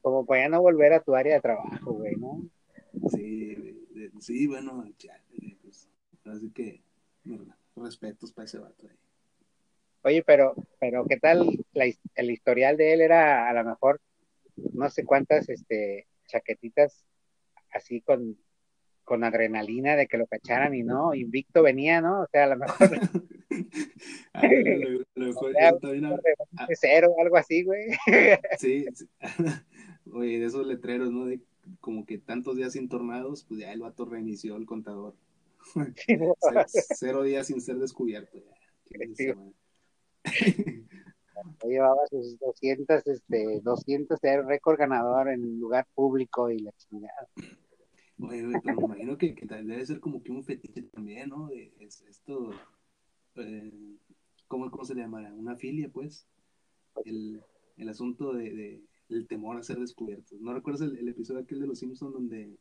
[0.00, 2.42] como para ya no volver a tu área de trabajo, güey, ¿no?
[3.10, 3.86] Sí,
[4.20, 5.20] sí, bueno, ya,
[5.62, 5.90] pues,
[6.24, 6.80] así que,
[7.76, 8.96] respetos para ese vato ahí.
[10.02, 11.46] Oye, pero, pero ¿qué tal
[12.14, 13.00] el historial de él?
[13.00, 14.00] Era a lo mejor
[14.72, 17.04] no sé cuántas este, chaquetitas
[17.72, 18.38] así con,
[19.04, 22.22] con adrenalina de que lo cacharan y no, invicto venía, ¿no?
[22.22, 22.90] O sea, a lo mejor.
[24.34, 25.54] ah, lo, mejor
[26.74, 27.86] cero, algo así, güey.
[28.58, 28.86] sí,
[30.12, 31.26] oye, de esos letreros, ¿no?
[31.26, 31.40] De
[31.80, 35.14] como que tantos días sin tornados, pues ya el vato reinició el contador.
[36.94, 38.38] cero, días sin ser descubierto.
[39.16, 39.34] Ya.
[41.64, 47.28] Llevaba sus 200, este, 200 era récord ganador en lugar público y la chingada.
[48.18, 51.50] Oye, pero me imagino que, que, debe ser como que un fetiche también, ¿no?
[51.50, 52.50] Es, esto,
[53.36, 53.72] eh,
[54.48, 55.32] ¿cómo, ¿cómo, se le llamará?
[55.34, 56.26] Una filia, pues.
[57.04, 57.42] El,
[57.76, 60.40] el asunto de, de, el temor a ser descubiertos.
[60.40, 62.56] ¿No recuerdas el, el episodio aquel de Los Simpsons donde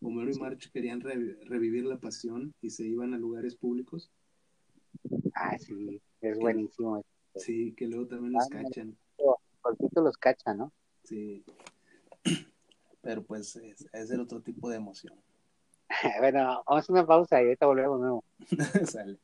[0.00, 4.10] Homero y March querían revivir la pasión y se iban a lugares públicos?
[5.34, 7.02] Ah, sí, es buenísimo.
[7.36, 8.96] Sí, que luego también los cachan.
[9.60, 10.72] Cortito los cachan, ¿no?
[11.04, 11.44] Sí.
[13.02, 15.14] Pero pues es, es el otro tipo de emoción.
[16.20, 18.24] bueno, vamos a una pausa y ahorita volvemos nuevo.
[18.84, 19.18] Sale.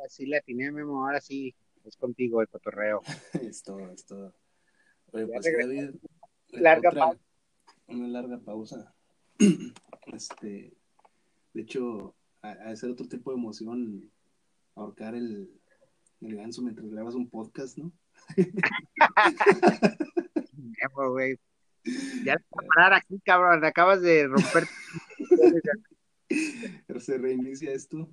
[0.00, 3.02] Ahora sí la tiene Memo, ahora sí es contigo el cotorreo.
[3.52, 4.34] es todo, es todo.
[5.12, 5.90] Oye, pues David,
[6.52, 7.20] larga pausa.
[7.86, 8.94] Una larga pausa.
[10.06, 10.72] este,
[11.52, 14.10] de hecho, a, a ese otro tipo de emoción,
[14.74, 15.50] ahorcar el,
[16.22, 17.92] el ganso mientras grabas un podcast, ¿no?
[22.24, 23.62] Ya te a parar aquí, cabrón.
[23.66, 24.64] Acabas de romper.
[27.00, 28.08] Se reinicia esto.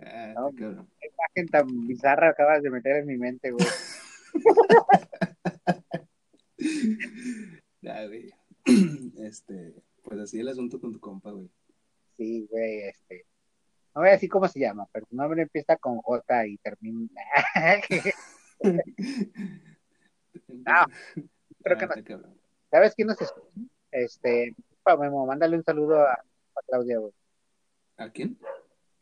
[0.00, 3.68] Ah, qué imagen tan bizarra acabas de meter en mi mente, güey.
[9.18, 11.50] Este, pues así el asunto con tu compa, güey.
[12.16, 13.26] Sí, güey, este
[13.94, 17.20] no voy a decir cómo se llama, pero su nombre empieza con J y termina.
[20.48, 20.86] no,
[21.62, 22.34] creo que no.
[22.70, 23.50] ¿Sabes quién nos escucha?
[23.90, 24.54] Este,
[24.98, 26.24] Memo, mándale un saludo a,
[26.56, 27.12] a Claudia, güey.
[27.96, 28.38] ¿A quién?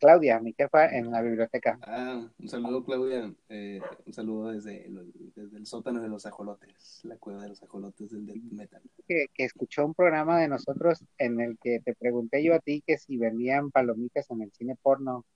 [0.01, 1.79] Claudia, mi jefa en la biblioteca.
[1.83, 3.35] Ah, un saludo, Claudia.
[3.51, 4.91] Eh, un saludo desde,
[5.35, 8.81] desde, el sótano de los ajolotes, la cueva de los ajolotes del metal.
[9.07, 12.83] Que, que, escuchó un programa de nosotros en el que te pregunté yo a ti
[12.87, 15.27] que si vendían palomitas en el cine porno.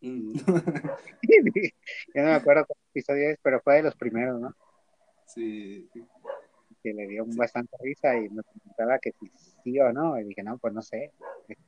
[0.00, 0.32] Mm.
[2.14, 4.56] yo no me acuerdo qué episodio es, pero fue de los primeros, ¿no?
[5.26, 5.88] Sí.
[6.82, 9.30] Que le dio bastante risa y me preguntaba que si
[9.64, 10.18] sí o no.
[10.18, 11.12] Y dije, no, pues no sé.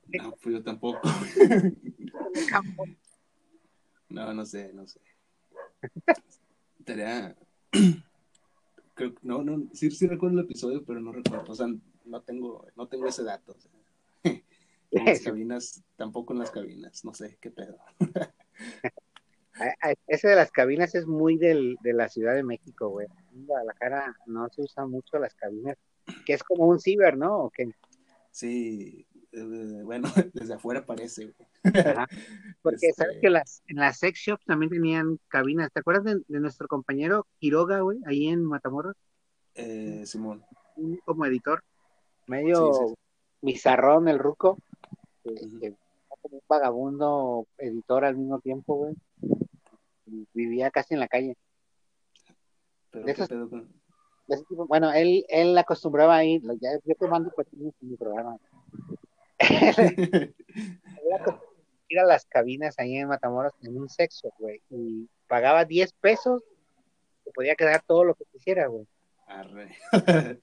[0.09, 1.01] No, pues yo tampoco.
[4.09, 5.01] no, no sé, no sé.
[6.85, 7.37] Tarea.
[8.95, 11.67] Creo, no, no, sí, sí recuerdo el episodio, pero no recuerdo, o sea,
[12.05, 13.57] no tengo, no tengo ese dato.
[14.25, 17.79] en las cabinas, tampoco en las cabinas, no sé, qué pedo.
[20.07, 23.07] Ese de las cabinas es muy del, de la Ciudad de México, güey.
[23.41, 25.77] En Guadalajara no se usan mucho las cabinas,
[26.27, 27.45] que es como un ciber, ¿no?
[27.45, 27.71] ¿O qué?
[28.31, 31.35] Sí, eh, bueno, desde afuera parece.
[32.63, 35.73] Porque este sabes que las, en las sex shops también tenían cabinas.
[35.73, 38.97] ¿Te acuerdas de, nuestro compañero Quiroga, güey, ahí en Matamoros?
[39.55, 40.45] Eh, Simón.
[41.05, 41.63] Como editor,
[42.27, 42.95] medio
[43.41, 44.59] bizarrón el ruco.
[45.23, 48.95] como un vagabundo editor al mismo tiempo, güey.
[50.35, 51.37] Vivía casi en la calle.
[54.69, 58.39] Bueno, él, él acostumbraba a ir, ya yo te mando en mi programa.
[61.89, 66.43] ir a las cabinas ahí en Matamoros en un sexo, güey, y pagaba 10 pesos,
[67.27, 68.87] y podía quedar todo lo que quisiera, güey.
[69.27, 69.77] Arre.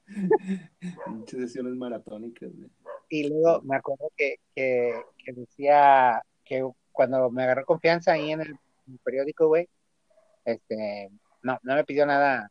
[1.06, 2.70] Muchas sesiones maratónicas, güey.
[3.10, 4.92] Y luego me acuerdo que, que,
[5.24, 8.58] que, decía que cuando me agarró confianza ahí en el,
[9.04, 9.68] periódico, güey,
[10.44, 11.10] este,
[11.48, 12.50] no, no me pidió nada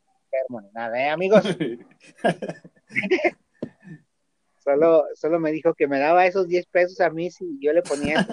[0.74, 1.44] nada, ¿eh, amigos?
[4.64, 7.82] solo, solo me dijo que me daba esos 10 pesos a mí si yo le
[7.82, 8.26] ponía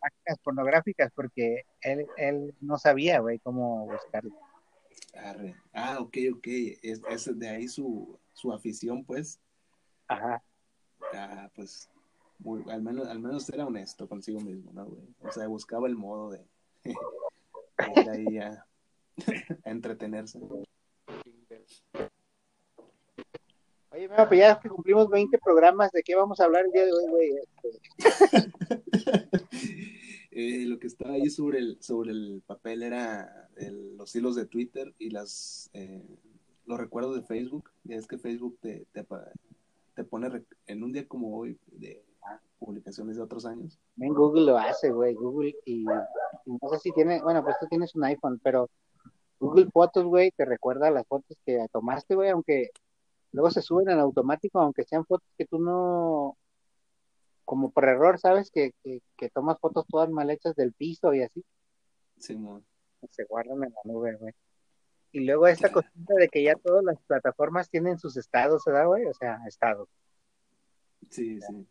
[0.00, 4.34] páginas pornográficas porque él, él no sabía, güey, cómo buscarlo.
[5.72, 6.46] Ah, ok, ok.
[6.82, 9.40] Es, es, de ahí su, su afición, pues.
[10.06, 10.42] Ajá.
[11.14, 11.88] Ah, pues,
[12.38, 15.02] muy, al, menos, al menos era honesto consigo mismo, ¿no, güey?
[15.20, 16.46] O sea, buscaba el modo de,
[16.84, 18.64] ir ahí a,
[19.64, 20.38] a entretenerse.
[23.90, 27.06] Oye, pues ya cumplimos 20 programas, ¿de qué vamos a hablar el día de hoy,
[27.08, 27.30] güey?
[30.30, 34.44] eh, lo que estaba ahí sobre el, sobre el papel era el, los hilos de
[34.46, 36.06] Twitter y las eh,
[36.66, 37.70] los recuerdos de Facebook.
[37.84, 39.06] Y es que Facebook te, te,
[39.94, 42.04] te pone en un día como hoy de
[42.58, 43.78] publicaciones de otros años.
[43.98, 45.14] En Google lo hace, güey.
[45.14, 48.68] Google y, no sé si tiene, bueno, pues tú tienes un iPhone, pero
[49.38, 52.70] Google Fotos, güey, te recuerda las fotos que tomaste, güey, aunque
[53.32, 56.36] luego se suben en automático, aunque sean fotos que tú no,
[57.44, 58.50] como por error, ¿sabes?
[58.50, 61.44] Que, que, tomas fotos todas mal hechas del piso y así.
[62.18, 62.38] Sí,
[63.10, 64.34] Se guardan en la nube, güey.
[65.12, 69.06] Y luego esta cosita de que ya todas las plataformas tienen sus estados, ¿verdad, güey?
[69.06, 69.88] O sea, estados.
[71.08, 71.66] Sí, sí.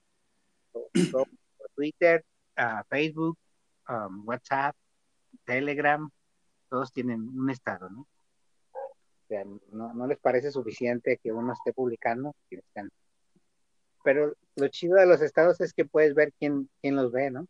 [1.75, 2.23] Twitter,
[2.89, 3.37] Facebook,
[3.89, 4.75] um, WhatsApp,
[5.45, 6.09] Telegram,
[6.69, 8.01] todos tienen un estado, ¿no?
[8.01, 12.33] O sea, no, les parece suficiente que uno esté publicando,
[14.03, 17.45] pero lo chido de los estados es que puedes ver quién, quién los ve, ¿no?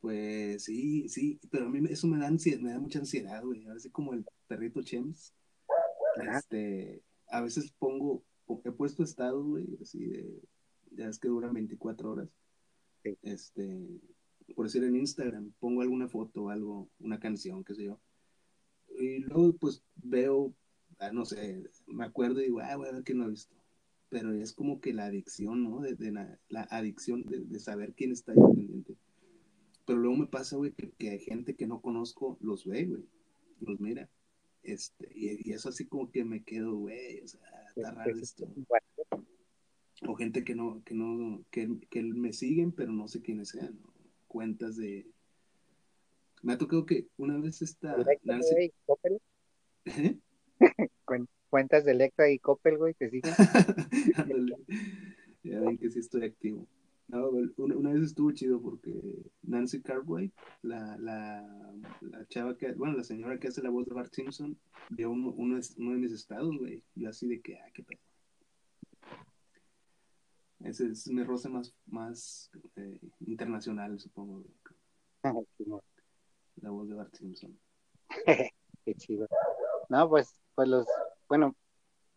[0.00, 3.66] Pues sí, sí, pero a mí eso me da, me da mucha ansiedad, güey.
[3.66, 5.34] A veces como el perrito Chems.
[6.16, 8.22] Este, a veces pongo,
[8.64, 10.42] he puesto estados, güey, así de,
[10.96, 12.28] ya es que duran 24 horas.
[13.22, 14.00] Este,
[14.54, 18.00] por decir en Instagram, pongo alguna foto, algo, una canción, qué sé yo
[18.98, 20.54] y luego pues veo,
[20.98, 23.54] ah, no sé, me acuerdo y digo, ah, voy a ver quién lo ha visto.
[24.08, 25.80] Pero es como que la adicción, ¿no?
[25.80, 26.12] De,
[26.48, 28.96] la, adicción de, saber quién está ahí pendiente.
[29.84, 33.04] Pero luego me pasa, güey, que, hay gente que no conozco, los ve, güey,
[33.60, 34.08] los mira.
[34.62, 37.40] Este, y, eso así como que me quedo, güey, o sea,
[37.74, 38.46] está raro esto.
[40.02, 43.78] O gente que no, que no, que, que me siguen, pero no sé quiénes sean,
[44.26, 45.06] cuentas de,
[46.42, 48.72] me ha tocado que una vez esta Nancy...
[49.86, 50.18] ¿Eh?
[51.48, 53.32] Cuentas de Electra y Coppel, güey, te siguen.
[55.42, 56.66] ya ven que sí estoy activo.
[57.56, 58.92] una, vez estuvo chido porque
[59.42, 60.32] Nancy Cartwright,
[60.62, 64.58] la, la, la, chava que, bueno, la señora que hace la voz de Bart Simpson,
[64.90, 66.82] vio uno, uno, de mis estados, güey.
[66.96, 68.00] Yo así de que, ah, qué pedo.
[70.60, 74.44] Ese es mi roce más, más eh, internacional, supongo.
[75.22, 77.58] la voz de Bart Simpson.
[78.84, 79.26] Qué chido.
[79.88, 80.86] No, pues, pues los,
[81.28, 81.54] bueno,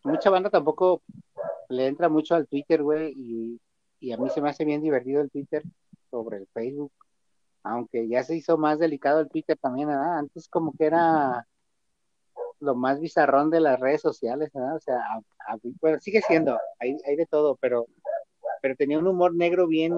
[0.03, 1.01] mucha banda tampoco
[1.69, 3.61] le entra mucho al Twitter, güey, y,
[3.99, 5.63] y a mí se me hace bien divertido el Twitter
[6.09, 6.91] sobre el Facebook,
[7.63, 10.19] aunque ya se hizo más delicado el Twitter también, ¿verdad?
[10.19, 11.45] Antes como que era
[12.59, 14.75] lo más bizarrón de las redes sociales, ¿verdad?
[14.75, 15.01] O sea,
[15.81, 17.87] bueno, sigue siendo, hay, hay de todo, pero,
[18.61, 19.93] pero tenía un humor negro bien,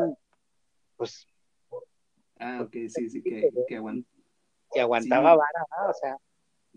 [0.98, 1.28] pues...
[2.40, 3.76] Ah, ok, sí, sí, que, que,
[4.74, 6.18] que aguantaba vara, O sea.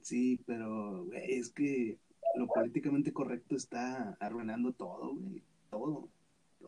[0.03, 1.99] Sí, pero, güey, es que
[2.35, 5.43] lo políticamente correcto está arruinando todo, güey.
[5.71, 6.09] Todo,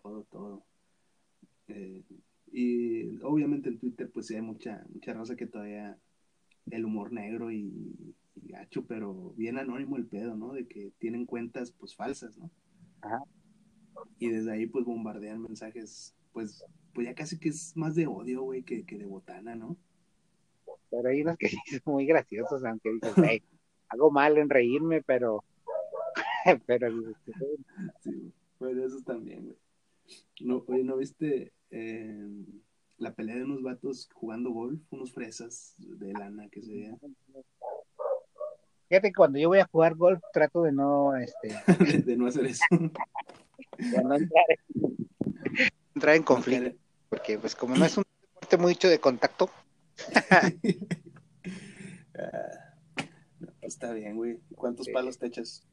[0.02, 0.62] todo, todo.
[1.68, 2.04] Eh,
[2.52, 5.98] y obviamente en Twitter, pues sí hay mucha, mucha raza que todavía
[6.70, 10.52] el humor negro y, gacho, pero bien anónimo el pedo, ¿no?
[10.52, 12.50] De que tienen cuentas, pues falsas, ¿no?
[13.02, 13.22] Ajá.
[14.18, 18.42] Y desde ahí, pues bombardean mensajes, pues, pues ya casi que es más de odio,
[18.42, 19.76] güey, que, que de botana, ¿no?
[20.90, 23.42] pero hay unos que sí son muy graciosos, aunque dices, hey,
[23.88, 25.44] hago mal en reírme, pero,
[26.66, 26.88] pero,
[28.00, 29.56] sí, pues eso también, güey.
[30.40, 31.52] No, oye, ¿no viste?
[31.70, 32.28] Eh,
[32.98, 36.98] la pelea de unos vatos jugando golf, unos fresas de lana que se vean.
[38.88, 41.48] Fíjate que cuando yo voy a jugar golf trato de no, este,
[42.06, 42.64] de no hacer eso.
[44.02, 44.44] No entrar,
[45.94, 46.76] entrar en conflicto,
[47.08, 49.50] porque pues como no es un deporte mucho de contacto,
[53.40, 54.38] no, está bien, güey.
[54.54, 55.66] ¿Cuántos palos te echas?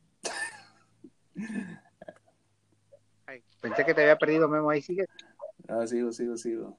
[3.25, 5.05] ay, pensé que te había perdido Memo, ahí sigue.
[5.67, 6.77] Ah, sigo, sigo, sigo.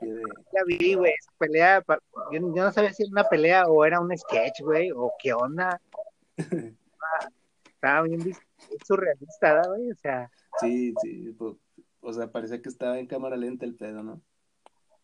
[0.00, 0.22] De...
[0.52, 1.98] Ya vi, güey, esa pelea, pa-
[2.30, 5.32] yo, yo no sabía si era una pelea o era un sketch, güey, o qué
[5.32, 5.80] onda.
[7.64, 8.20] Estaba bien
[8.70, 11.34] vis- surrealista, ¿verdad, güey, o sea, Sí, sí.
[11.38, 11.54] pues,
[12.00, 14.22] o sea, parecía que estaba en cámara lenta el pedo, ¿no?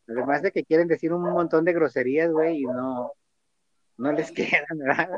[0.07, 3.13] además de que quieren decir un montón de groserías, güey, y no,
[3.99, 4.31] no les
[4.67, 5.11] quedan, ¿verdad?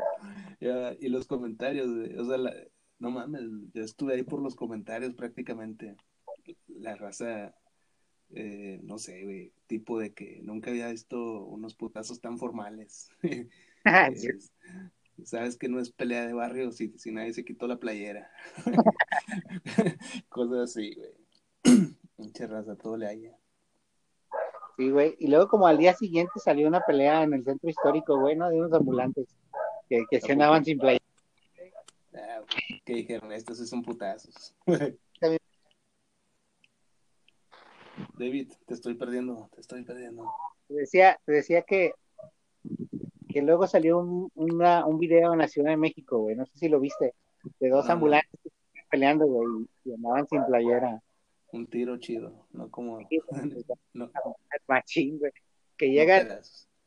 [0.59, 2.53] Ya, y los comentarios, güey, o sea, la-
[2.99, 3.41] no mames,
[3.73, 5.95] yo estuve ahí por los comentarios prácticamente.
[6.67, 7.55] La raza,
[8.35, 13.09] eh, no sé, güey, tipo de que nunca había visto unos putazos tan formales.
[14.15, 14.51] Sí, Es-
[15.25, 18.29] Sabes que no es pelea de barrio si, si nadie se quitó la playera.
[20.29, 21.11] Cosas así, güey.
[22.17, 23.37] Mucha raza, todo le haya.
[24.77, 25.15] Sí, güey.
[25.19, 28.49] Y luego como al día siguiente salió una pelea en el centro histórico, güey, ¿no?
[28.49, 29.27] De unos ambulantes
[29.89, 30.99] que, que se andaban sin playa.
[32.13, 32.41] Ah,
[32.83, 34.55] que dijeron, estos sí son putazos.
[38.17, 40.31] David, te estoy perdiendo, te estoy perdiendo.
[40.67, 41.93] Te decía, te decía que,
[43.31, 46.57] que luego salió un, una- un video en la Ciudad de México, güey, no sé
[46.57, 47.13] si lo viste,
[47.59, 47.93] de dos No, no.
[47.93, 48.39] ambulantes
[48.89, 51.01] peleando, güey, y andaban sin playera.
[51.53, 52.99] Un tiro chido, no como...
[53.93, 54.35] no, no
[54.67, 55.31] Machín, güey.
[55.77, 56.39] Que llega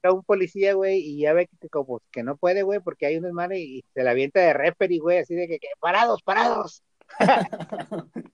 [0.05, 3.23] un policía, güey, y ya ve que, como que no puede, güey, porque hay un
[3.25, 6.83] desmadre y se la avienta de referee, güey, así de que, que, parados, parados.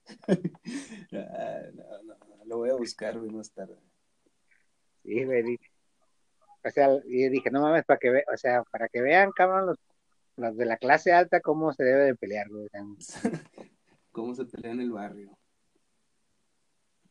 [1.13, 3.75] Ah, no, no, no, lo voy a buscar güey, más tarde.
[5.03, 5.57] Sí, güey.
[6.63, 9.67] O sea, y dije, no mames, para que ve, o sea, para que vean, cabrón,
[9.67, 9.77] los,
[10.37, 12.67] los de la clase alta, cómo se debe de pelear, güey.
[14.11, 15.37] ¿Cómo se pelea en el barrio?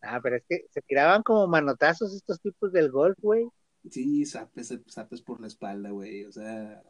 [0.03, 3.47] ah, pero es que se tiraban como manotazos estos tipos del golf, güey,
[3.89, 6.83] Sí, zapes, zapes por la espalda, güey, o sea...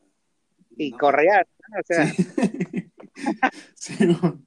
[0.76, 0.98] y no.
[0.98, 1.08] ¿no?
[1.08, 2.92] o sea, Sí.
[3.74, 4.46] Sí, mon.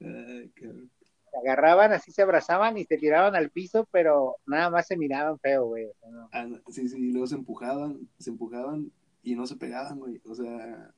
[0.00, 0.90] Ay, cabrón.
[1.30, 5.38] Se agarraban, así se abrazaban y se tiraban al piso, pero nada más se miraban
[5.38, 5.86] feo, güey.
[5.86, 6.28] o sea, no.
[6.32, 8.90] Ah, sí, sí, y luego se empujaban, se empujaban
[9.22, 10.20] y no se pegaban, güey.
[10.24, 10.92] O sea,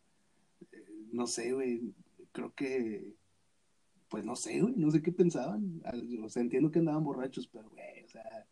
[0.72, 1.94] eh, no sé, güey.
[2.32, 3.14] Creo que,
[4.08, 5.82] pues no sé, güey, no sé qué pensaban.
[6.24, 8.46] O sea, entiendo que andaban borrachos, pero, güey, o sea,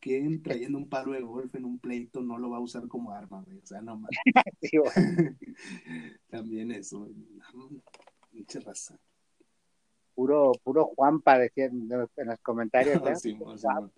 [0.00, 3.10] ¿quién trayendo un palo de golf en un pleito no lo va a usar como
[3.10, 3.58] arma, güey?
[3.58, 4.10] O sea, no más.
[4.62, 4.78] Sí.
[6.30, 7.14] También eso, güey.
[8.32, 8.98] Mucha raza.
[10.16, 13.14] Puro, puro Juanpa, decían en los, en los comentarios, ¿no?
[13.16, 13.92] Simón, Simón.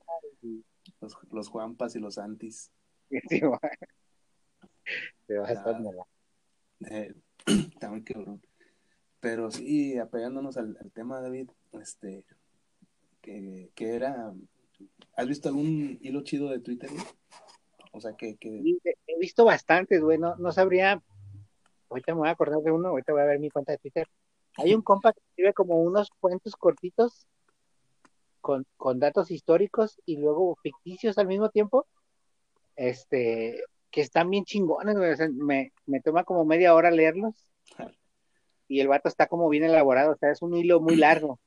[1.01, 2.71] Los, los Juanpas y los Antis.
[3.31, 3.41] Sí,
[5.29, 5.97] la-
[6.91, 7.14] Eh,
[7.47, 8.43] está muy cabrón.
[9.21, 11.51] Pero sí, apegándonos al, al tema, David,
[11.81, 12.25] este,
[13.21, 14.33] que, que era,
[15.16, 16.91] ¿has visto algún hilo chido de Twitter?
[16.91, 17.03] güey?
[17.93, 21.03] O sea, que, que Sí, he visto bastantes, güey, no, no sabría,
[21.91, 24.07] ahorita me voy a acordar de uno, ahorita voy a ver mi cuenta de Twitter.
[24.59, 27.26] Hay un compa que escribe como unos cuentos cortitos
[28.40, 31.86] con, con datos históricos y luego ficticios al mismo tiempo,
[32.76, 37.34] este, que están bien chingones, güey, o sea, me, me toma como media hora leerlos
[38.66, 41.38] y el vato está como bien elaborado, o sea, es un hilo muy largo.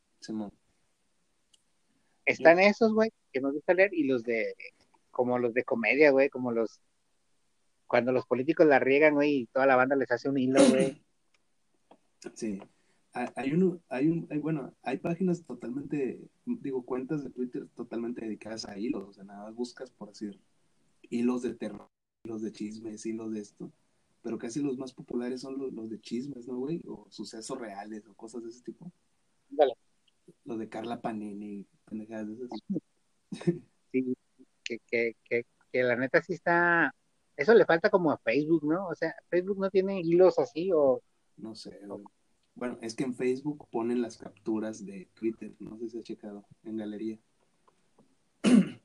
[2.25, 4.55] Están esos, güey, que nos gusta leer y los de,
[5.11, 6.79] como los de comedia, güey, como los,
[7.87, 11.01] cuando los políticos la riegan, güey, y toda la banda les hace un hilo, güey.
[12.33, 12.61] sí.
[13.13, 18.65] Hay uno, hay un, hay, bueno, hay páginas totalmente, digo, cuentas de Twitter totalmente dedicadas
[18.65, 20.39] a hilos, o sea, nada más buscas por decir
[21.09, 21.89] hilos de terror,
[22.23, 23.71] hilos de chismes, hilos de esto,
[24.21, 26.81] pero casi los más populares son los, los de chismes, ¿no, güey?
[26.87, 28.89] O sucesos reales o cosas de ese tipo.
[29.49, 29.73] Ándale.
[30.45, 32.59] Los de Carla Panini, pendejadas de esas.
[33.91, 34.15] Sí,
[34.63, 36.95] que, que, que, que la neta sí está,
[37.35, 38.87] eso le falta como a Facebook, ¿no?
[38.87, 41.01] O sea, Facebook no tiene hilos así o
[41.35, 42.05] No sé, güey.
[42.55, 46.45] Bueno, es que en Facebook ponen las capturas de Twitter, no sé si has checado,
[46.63, 47.17] en galería.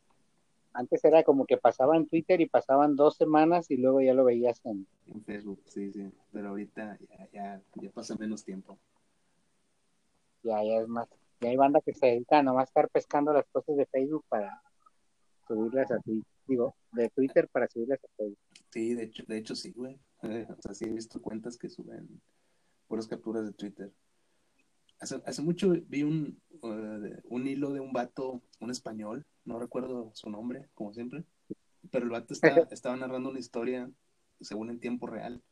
[0.77, 4.25] antes era como que pasaba en Twitter y pasaban dos semanas y luego ya lo
[4.25, 6.11] veías en, En Facebook, sí, sí.
[6.33, 8.79] Pero ahorita ya, ya, ya pasa menos tiempo.
[10.43, 11.09] ya, ya es más,
[11.41, 14.63] ya hay banda que se dedica a nomás estar pescando las cosas de Facebook para
[15.49, 18.39] subirlas a Twitter, digo, de Twitter para subirlas a Facebook.
[18.71, 19.99] Sí, de hecho, de hecho sí, güey.
[20.59, 22.21] O sea, sí he visto cuentas que suben
[22.87, 23.93] puras capturas de Twitter.
[24.99, 30.11] Hace, hace mucho vi un, eh, un hilo de un vato, un español, no recuerdo
[30.15, 31.25] su nombre, como siempre,
[31.91, 33.91] pero el vato está, estaba narrando una historia,
[34.41, 35.43] según en tiempo real,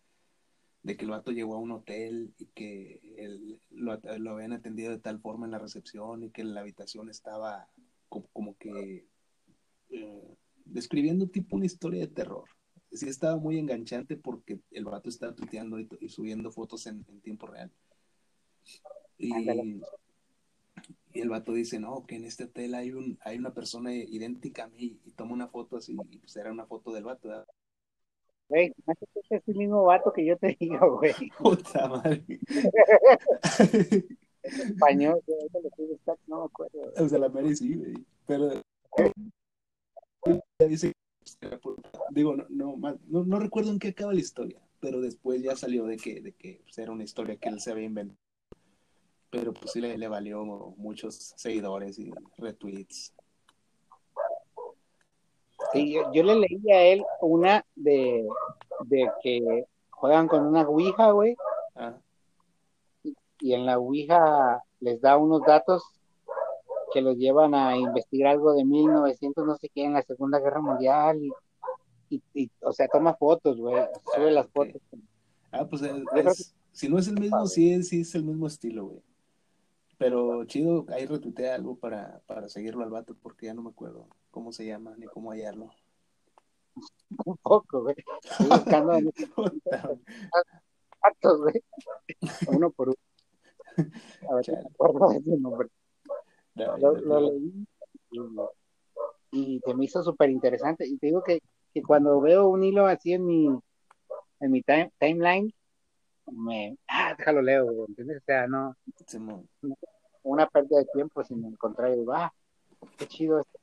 [0.83, 4.99] de que el vato llegó a un hotel y que él, lo, habían atendido de
[4.99, 7.69] tal forma en la recepción y que la habitación estaba
[8.09, 9.09] como, que
[9.91, 12.45] eh, describiendo tipo una historia de terror.
[12.95, 17.71] Sí estaba muy enganchante porque el vato estaba tuiteando y, subiendo fotos en, tiempo real.
[19.19, 19.35] Y,
[21.13, 24.65] y, el vato dice, no, que en este hotel hay, un, hay una persona idéntica
[24.65, 27.29] a mí y toma una foto así y pues era una foto del vato.
[28.49, 28.75] Güey,
[29.31, 31.15] es el mismo vato que yo te digo, güey.
[31.39, 32.25] Puta madre.
[34.43, 35.21] español,
[36.27, 36.93] no me acuerdo.
[36.99, 37.95] O sea, la Mary sí, güey.
[38.27, 38.63] Pero
[40.69, 40.93] dice,
[42.11, 45.85] digo, no, no, no, no, recuerdo en qué acaba la historia, pero después ya salió
[45.87, 48.19] de que, de que pues, era una historia que él se había inventado.
[49.31, 50.45] Pero pues sí le, le valió
[50.77, 53.13] muchos seguidores y retweets.
[55.73, 58.27] Sí, yo, le leí a él una de,
[58.85, 61.37] de que juegan con una Ouija, güey.
[61.75, 61.97] Ah.
[63.41, 65.83] Y en la Ouija les da unos datos
[66.95, 70.61] que los llevan a investigar algo de 1900, no sé qué, en la Segunda Guerra
[70.61, 71.21] Mundial.
[72.09, 73.83] Y, y, o sea, toma fotos, güey.
[74.15, 74.81] Sube las fotos.
[75.51, 75.83] Ah, pues
[76.71, 79.03] si no es el mismo, sí, sí es el mismo estilo, güey.
[79.99, 84.07] Pero chido, ahí retuiteé algo para, para seguirlo al vato porque ya no me acuerdo
[84.31, 85.71] cómo se llama ni cómo hallarlo.
[87.25, 87.97] Un poco, güey.
[88.23, 88.93] Estoy buscando
[91.39, 91.61] güey.
[92.47, 92.99] Uno por uno.
[94.31, 95.69] A ver, acuerdo de ese nombre
[96.55, 97.67] lo, leí
[99.31, 100.87] y, te me hizo súper interesante.
[100.87, 101.41] Y te digo que,
[101.73, 103.47] que, cuando veo un hilo así en mi,
[104.41, 104.63] en mi
[104.99, 105.53] timeline,
[106.31, 108.19] me, ah, déjalo leo, ¿entiendes?
[108.23, 108.77] O sea, no,
[110.23, 112.33] una pérdida de tiempo, sino al contrario, va, ah,
[112.97, 113.59] qué chido esto.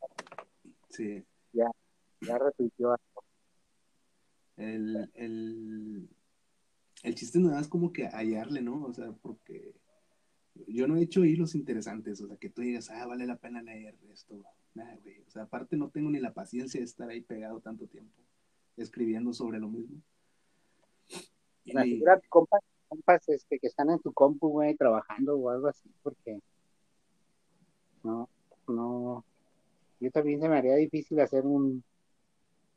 [0.89, 1.23] Sí.
[1.53, 1.69] Ya,
[2.21, 2.95] ya repitió
[4.61, 6.09] el, el,
[7.03, 8.83] el chiste nada es como que hallarle, ¿no?
[8.83, 9.73] O sea, porque
[10.67, 13.61] yo no he hecho hilos interesantes, o sea, que tú digas, ah, vale la pena
[13.61, 14.43] leer esto.
[14.73, 15.21] Nada, güey.
[15.27, 18.21] O sea, aparte no tengo ni la paciencia de estar ahí pegado tanto tiempo
[18.77, 20.01] escribiendo sobre lo mismo.
[21.65, 22.01] Y...
[22.29, 26.39] compas, compas este, que están en tu compu, güey, trabajando o algo así, porque
[28.03, 28.27] no,
[28.67, 29.23] no,
[29.99, 31.83] yo también se me haría difícil hacer un,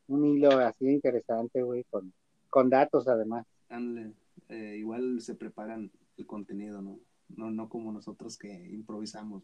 [0.09, 2.13] un hilo así de interesante, güey, con,
[2.51, 3.47] con datos además.
[3.69, 4.13] Ándale,
[4.49, 6.99] eh, igual se preparan el contenido, ¿no?
[7.29, 9.43] No, no como nosotros que improvisamos.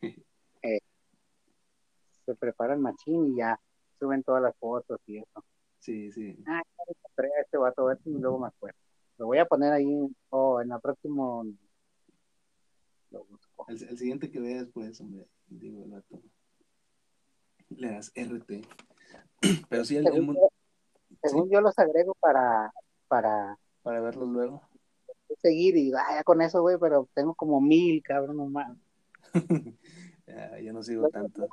[0.00, 0.80] Eh,
[2.24, 3.58] se preparan machín y ya
[3.98, 5.44] suben todas las fotos y eso.
[5.78, 6.36] Sí, sí.
[6.46, 6.62] Ah,
[7.40, 8.78] este vato, a ver si luego me acuerdo.
[9.16, 9.86] Lo voy a poner ahí,
[10.30, 11.44] o en la próximo
[13.10, 13.66] lo busco.
[13.68, 16.22] El, siguiente que veas, pues, hombre, digo el vato.
[17.70, 18.66] Le das RT.
[19.68, 20.36] Pero sí, el, según,
[21.22, 22.72] según yo los agrego para,
[23.08, 24.67] para, para verlos luego
[25.36, 28.76] seguir y vaya con eso, güey, pero tengo como mil, cabrón, nomás.
[30.62, 31.48] yo no sigo tanto.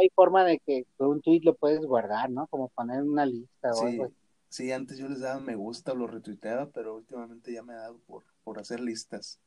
[0.00, 2.46] hay forma de que un tweet lo puedes guardar, ¿no?
[2.46, 4.12] Como poner una lista o algo
[4.48, 7.78] Sí, antes yo les daba me gusta o lo retuiteaba, pero últimamente ya me ha
[7.78, 9.40] dado por, por hacer listas.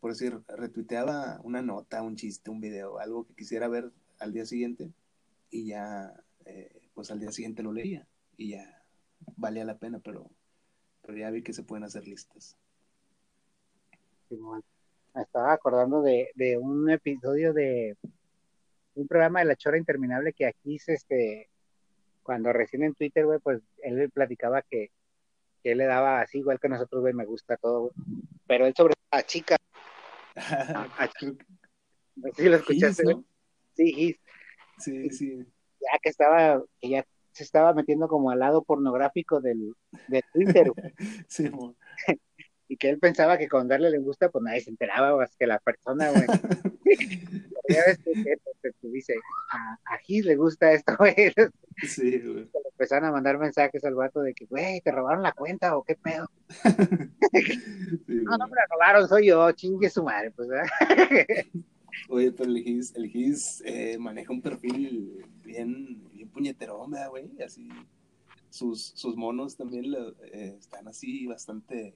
[0.00, 4.46] Por decir, retuiteaba una nota, un chiste, un video, algo que quisiera ver al día
[4.46, 4.92] siguiente
[5.50, 6.12] y ya,
[6.46, 8.06] eh, pues al día siguiente lo leía
[8.36, 8.82] y ya
[9.36, 10.30] valía la pena, pero,
[11.02, 12.56] pero ya vi que se pueden hacer listas.
[14.30, 17.96] Me estaba acordando de, un episodio de
[18.94, 21.48] un programa de La Chora Interminable que aquí este,
[22.22, 24.90] cuando recién en Twitter, güey, pues él platicaba que,
[25.64, 27.92] él le daba así, igual que nosotros, güey, me gusta todo,
[28.46, 29.56] Pero él sobre a chica.
[32.36, 33.04] ¿Sí lo escuchaste,
[33.74, 34.18] Sí,
[34.78, 35.38] Sí, sí.
[35.80, 39.74] Ya que estaba, que ya se estaba metiendo como al lado pornográfico del,
[40.32, 40.72] Twitter.
[41.28, 41.50] sí,
[42.68, 45.46] y que él pensaba que con darle le gusta, pues nadie se enteraba más que
[45.46, 46.26] la persona, güey.
[47.68, 49.14] ya ves que, dice,
[49.50, 51.14] a, a Gis le gusta esto, güey.
[51.86, 52.50] Sí, güey.
[52.72, 55.94] Empezaron a mandar mensajes al vato de que, güey, te robaron la cuenta o qué
[55.94, 56.28] pedo.
[58.08, 60.48] no, no me la robaron, soy yo, chingue su madre, pues.
[62.08, 67.68] Oye, pero el Gis, el Gis eh, maneja un perfil bien, bien puñeterón, güey, así.
[68.50, 69.84] Sus, sus monos también
[70.32, 71.94] eh, están así bastante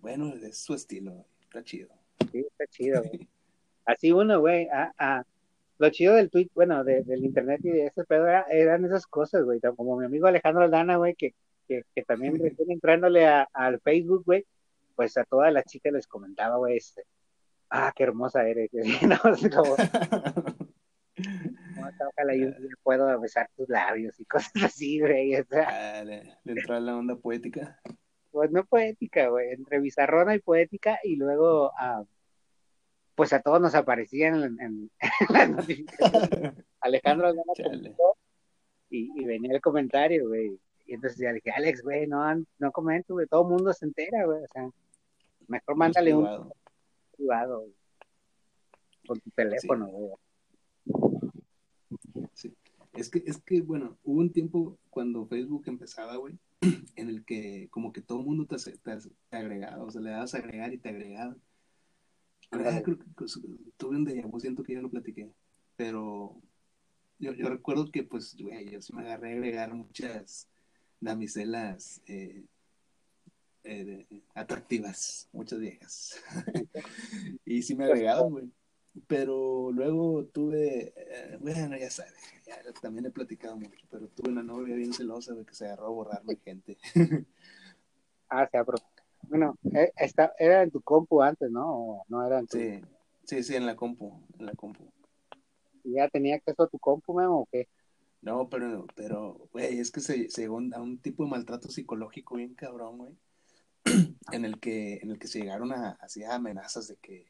[0.00, 1.88] bueno, es su estilo, está chido.
[2.32, 3.02] Sí, está chido.
[3.84, 5.24] Así uno, güey, a,
[5.78, 9.60] lo chido del tweet, bueno, del internet y de ese pedo eran esas cosas, güey,
[9.76, 11.34] como mi amigo Alejandro Aldana, güey, que,
[11.66, 14.46] que, que también recién entrándole al Facebook, güey,
[14.94, 17.04] pues a todas las chicas les comentaba, güey, este,
[17.70, 18.70] ah, qué hermosa eres,
[19.02, 19.18] no,
[19.56, 19.76] como,
[22.08, 22.48] ojalá yo
[22.82, 25.36] puedo besar tus labios y cosas así, güey.
[25.36, 27.80] O sea, ah, le, entró a la onda poética.
[28.30, 31.72] Pues no poética, güey, entre bizarrona y poética, y luego,
[33.14, 34.90] pues a todos nos aparecían en, en,
[35.30, 36.54] las notificaciones.
[36.80, 37.34] Alejandro
[38.90, 40.58] y, y venía el comentario, güey.
[40.86, 42.20] Y entonces ya dije, Alex, güey, no,
[42.58, 44.68] no comento, güey, todo el mundo se entera, güey, o sea,
[45.46, 46.52] mejor mándale un
[47.16, 47.66] privado,
[49.06, 50.12] con tu teléfono, güey.
[52.34, 52.52] Sí.
[52.94, 56.34] Es que, es que, bueno, hubo un tiempo cuando Facebook empezaba, güey,
[56.96, 60.34] en el que como que todo el mundo te, te, agregaba, o sea, le dabas
[60.34, 61.36] a agregar y te agregaba.
[62.50, 63.04] Creo que
[63.76, 65.30] tuve un déjà siento que ya lo platiqué,
[65.76, 66.42] pero
[67.18, 70.48] yo, yo recuerdo que, pues, güey, yo sí me agarré a agregar muchas
[71.00, 72.44] damiselas eh,
[73.64, 76.22] eh, atractivas, muchas viejas.
[77.44, 78.50] y sí me agregaban, güey.
[79.06, 82.14] Pero luego tuve, eh, bueno, ya sabes,
[82.80, 85.90] también he platicado mucho, pero tuve una novia bien celosa, de que se agarró a
[85.90, 86.76] borrarme gente.
[88.28, 88.78] ah, sea, pero,
[89.28, 89.56] bueno,
[89.96, 92.02] esta, era en tu compu antes, ¿no?
[92.08, 92.80] no era en Sí,
[93.24, 94.90] sí, sí, en la compu, en la compu.
[95.84, 97.68] ¿Ya tenía acceso a tu compu, o qué?
[98.22, 102.54] No, pero, pero, güey, es que se, se a un tipo de maltrato psicológico bien
[102.54, 103.16] cabrón, güey.
[104.32, 107.29] en el que, en el que se llegaron a, así amenazas de que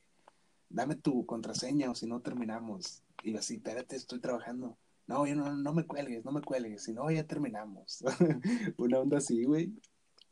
[0.71, 3.03] dame tu contraseña o si no terminamos.
[3.23, 4.79] Y así, espérate, estoy trabajando.
[5.07, 8.03] No, yo no, no me cuelgues, no me cuelgues, si no ya terminamos.
[8.79, 9.75] una onda así, güey.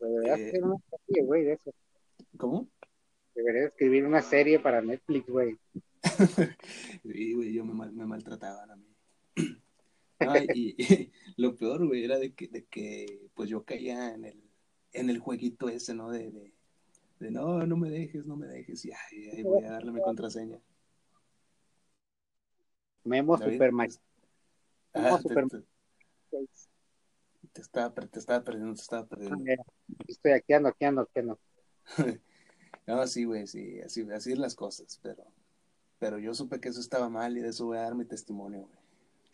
[0.01, 0.77] Deberías eh, una
[1.07, 1.75] serie, güey, de eso.
[2.39, 2.69] ¿Cómo?
[3.35, 5.59] Deberías escribir una serie para Netflix, güey.
[7.03, 8.87] sí, güey, yo me, me maltrataban a mí
[10.55, 10.77] y,
[11.37, 14.43] lo peor, güey, era de que, de que pues yo caía en el,
[14.93, 16.11] en el jueguito ese, ¿no?
[16.11, 16.53] De, de,
[17.19, 20.59] de no, no me dejes, no me dejes, y ahí voy a darle mi contraseña.
[23.05, 23.73] Memo Super
[24.95, 25.35] ah, te,
[27.53, 29.45] te, estaba, te estaba perdiendo, te estaba perdiendo.
[30.07, 31.39] Estoy aquí ando, aquí ando, aquí ando.
[32.87, 35.25] no, sí, güey, sí, así, así es las cosas, pero,
[35.99, 38.69] pero yo supe que eso estaba mal y de eso voy a dar mi testimonio,
[38.69, 38.79] güey.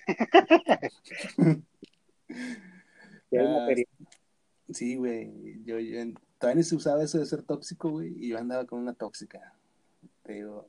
[3.37, 3.69] Ah,
[4.69, 5.63] sí, güey.
[5.65, 6.01] Yo, yo,
[6.39, 9.55] todavía se usaba eso de ser tóxico, güey, y yo andaba con una tóxica.
[10.23, 10.69] Te digo,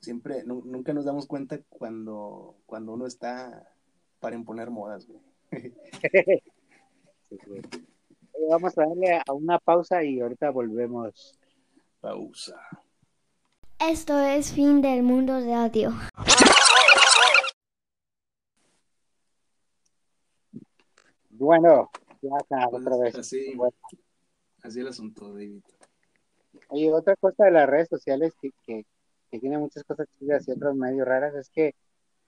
[0.00, 3.72] siempre, nunca nos damos cuenta cuando, cuando uno está
[4.20, 5.20] para imponer modas, güey.
[8.48, 11.38] Vamos a darle a una pausa y ahorita volvemos.
[12.00, 12.60] Pausa.
[13.78, 15.92] Esto es fin del mundo de audio.
[21.30, 21.90] Bueno,
[22.22, 23.14] ya está, pues, otra vez.
[23.16, 23.54] Así,
[24.66, 25.62] así el asunto, David.
[26.68, 28.84] Oye, otra cosa de las redes sociales que, que,
[29.30, 31.74] que tiene muchas cosas chidas y otras medio raras es que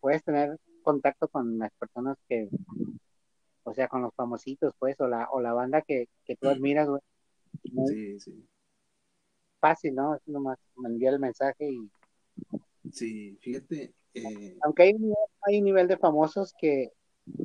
[0.01, 2.49] puedes tener contacto con las personas que,
[3.65, 6.89] o sea, con los famositos, pues, o la, o la banda que, que tú admiras,
[6.89, 7.03] güey.
[7.87, 8.47] Sí, sí.
[9.61, 10.15] Fácil, ¿no?
[10.15, 11.91] Es nomás enviar el mensaje y...
[12.93, 13.93] Sí, fíjate.
[14.15, 14.57] Eh...
[14.63, 16.93] Aunque hay un, hay un nivel de famosos que,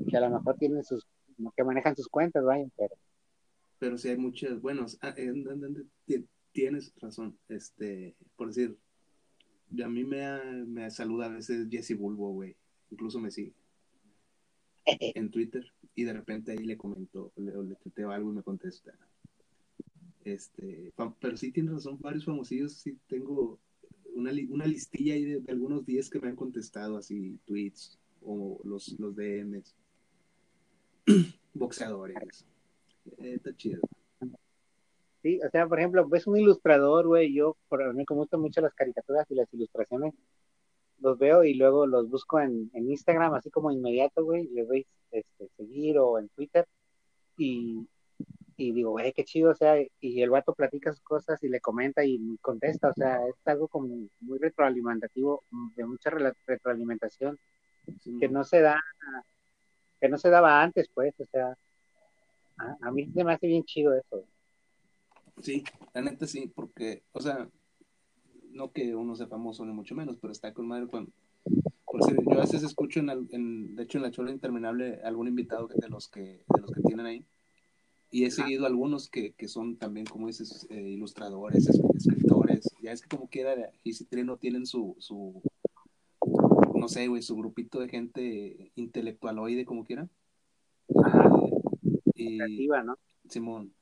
[0.09, 1.05] que a lo mejor tienen sus
[1.55, 2.95] que manejan sus cuentas, vaya, pero.
[3.83, 5.13] Pero sí hay muchas, bueno, ah,
[6.53, 8.77] tienes razón, este, por decir,
[9.83, 12.55] a mí me, me saluda a veces Jesse Bulbo, güey,
[12.91, 13.51] incluso me sigue
[14.85, 18.97] en Twitter y de repente ahí le comento, le, le tuiteo algo y me contesta.
[20.23, 23.59] Este, pero sí tiene razón, varios famosillos, sí tengo
[24.15, 28.97] una, una listilla ahí de, algunos días que me han contestado así tweets o los,
[28.97, 29.75] los DMs.
[31.53, 32.45] boxeadores.
[33.05, 33.81] Eh, está chido.
[35.21, 38.59] Sí, o sea, por ejemplo, ves un ilustrador, güey, yo, por mí, como gustan mucho
[38.59, 40.13] las caricaturas y las ilustraciones,
[40.99, 45.47] los veo y luego los busco en, Instagram, así como inmediato, güey, le doy este,
[45.55, 46.67] seguir o en Twitter,
[47.37, 47.87] y,
[48.57, 52.03] digo, güey, qué chido, o sea, y el vato platica sus cosas y le comenta
[52.03, 55.43] y contesta, o sea, es algo como muy retroalimentativo,
[55.75, 57.39] de mucha retroalimentación,
[58.19, 58.81] que no se da
[59.99, 61.57] que no se daba antes, pues, o sea,
[62.57, 64.25] a, mí se me hace bien chido eso.
[65.41, 67.49] Sí, la neta sí, porque, o sea,
[68.51, 71.11] no que uno sea famoso ni mucho menos, pero está con madre cuando...
[71.45, 76.07] yo a veces escucho, en, de hecho, en la chola interminable, algún invitado de los
[76.07, 77.25] que, de los que tienen ahí,
[78.11, 83.01] y he seguido algunos que, que son también, como dices, eh, ilustradores, escritores, ya es
[83.01, 85.41] que como quiera, Gisi Trino tienen su, su,
[86.75, 90.07] no sé, güey, su grupito de gente intelectualoide, como quiera.
[92.23, 92.97] Y, ¿no?
[93.29, 93.73] Simón.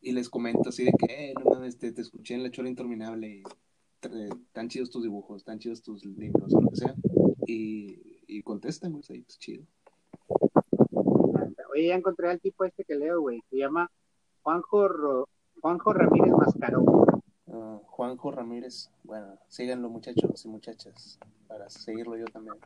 [0.00, 3.28] Y les comento así de que, eh, no mames, te, escuché en la chola interminable
[3.28, 3.42] y
[4.52, 6.94] tan chidos tus dibujos, tan chidos tus libros, o lo que sea.
[7.46, 9.64] Y y contestan, güey, ahí, pues chido.
[11.72, 13.42] Oye, ya encontré al tipo este que leo, güey.
[13.50, 13.90] Se llama
[14.42, 15.28] Juanjo, Ro-
[15.60, 16.84] Juanjo Ramírez Mascarón.
[17.48, 22.56] Ah, Juanjo Ramírez, bueno, síganlo muchachos y muchachas, para seguirlo yo también.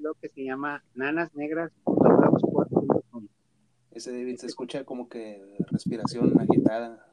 [0.00, 2.91] Blog que se llama nanasnegras.blogspot.com.
[3.92, 7.06] Ese David se escucha como que respiración agitada.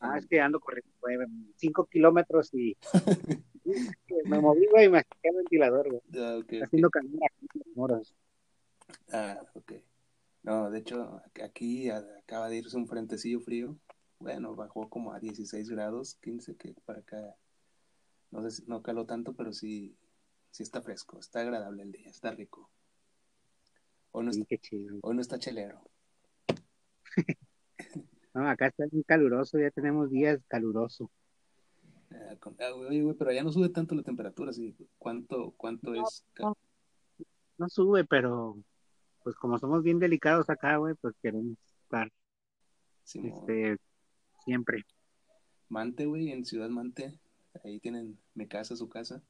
[0.00, 1.16] Ah, es que ando corriendo, güey,
[1.56, 2.76] cinco kilómetros y
[4.26, 6.00] me moví, güey, y me saqué el ventilador, güey.
[6.14, 6.62] Ah, ok, ok.
[6.64, 6.90] Haciendo
[7.74, 8.14] moros.
[9.12, 9.72] Ah, ok.
[10.42, 13.76] No, de hecho, aquí acaba de irse un frentecillo frío.
[14.18, 17.34] Bueno, bajó como a 16 grados, 15, que para acá
[18.30, 19.96] no sé, si- no caló tanto, pero sí,
[20.50, 22.68] sí está fresco, está agradable el día, está rico.
[24.16, 24.96] Hoy no Sí, está, qué chido.
[25.02, 25.82] hoy no está chelero.
[28.32, 31.08] No, acá está muy caluroso, ya tenemos días caluroso.
[32.10, 34.74] Ah, con- ah, oye, güey, pero allá no sube tanto la temperatura, ¿sí?
[34.98, 36.24] ¿Cuánto, cuánto es?
[37.56, 38.56] No sube, pero
[39.22, 42.10] pues como somos bien delicados acá, güey, pues queremos estar
[43.04, 43.76] este
[44.44, 44.82] siempre.
[45.68, 47.16] Mante, güey, en Ciudad Mante,
[47.62, 49.22] ahí tienen mi casa, su casa,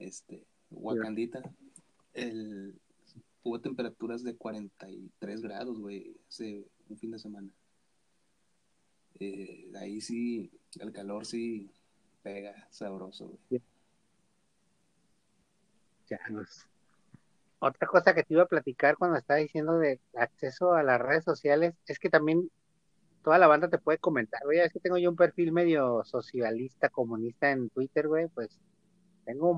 [0.00, 1.40] este, Wakandita,
[2.14, 2.80] el,
[3.44, 7.48] hubo temperaturas de 43 grados, güey, hace un fin de semana.
[9.20, 11.70] Eh, ahí sí, el calor sí
[12.22, 13.62] pega sabroso, güey.
[16.08, 16.66] Ya, pues.
[17.60, 21.24] Otra cosa que te iba a platicar cuando estaba diciendo de acceso a las redes
[21.24, 22.50] sociales es que también
[23.22, 26.90] toda la banda te puede comentar, güey, es que tengo yo un perfil medio socialista,
[26.90, 28.58] comunista en Twitter, güey, pues
[29.24, 29.54] tengo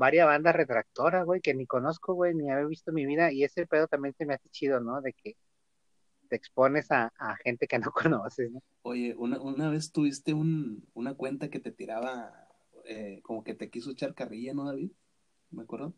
[0.00, 3.44] varias bandas retractoras, güey, que ni conozco, güey, ni había visto en mi vida, y
[3.44, 5.00] ese pedo también se me hace chido, ¿no?
[5.02, 5.36] De que
[6.28, 8.60] te expones a, a gente que no conoces, ¿no?
[8.82, 12.32] Oye, una, una vez tuviste un, una cuenta que te tiraba,
[12.86, 14.90] eh, como que te quiso echar carrilla, ¿no, David?
[15.50, 15.94] ¿Me acuerdo?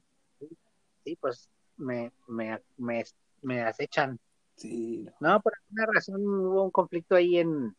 [1.05, 3.05] Sí, pues me, me, me,
[3.43, 4.19] me acechan.
[4.57, 5.13] Sí, no.
[5.21, 7.75] No, por alguna razón hubo un conflicto ahí en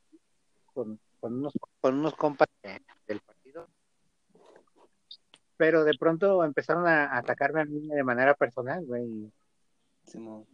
[0.74, 3.22] con, con unos con unos compas de- del.
[5.64, 9.32] Pero de pronto empezaron a, atacarme a mí de manera personal, güey.
[10.14, 10.46] yo no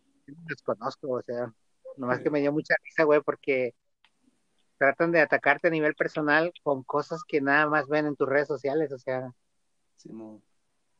[0.47, 1.51] los conozco, o sea,
[1.97, 3.73] nomás que me dio mucha risa, güey, porque
[4.77, 8.47] tratan de atacarte a nivel personal con cosas que nada más ven en tus redes
[8.47, 9.33] sociales, o sea,
[9.95, 10.43] Simón.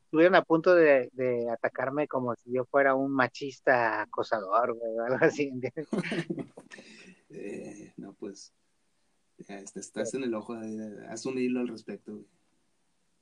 [0.06, 5.02] estuvieron a punto de, de atacarme como si yo fuera un machista acosador, güey, o
[5.04, 5.86] algo así, ¿entiendes?
[7.32, 8.52] Eh, no, pues,
[9.46, 12.26] este, estás en el ojo, de- haz un hilo al respecto, güey.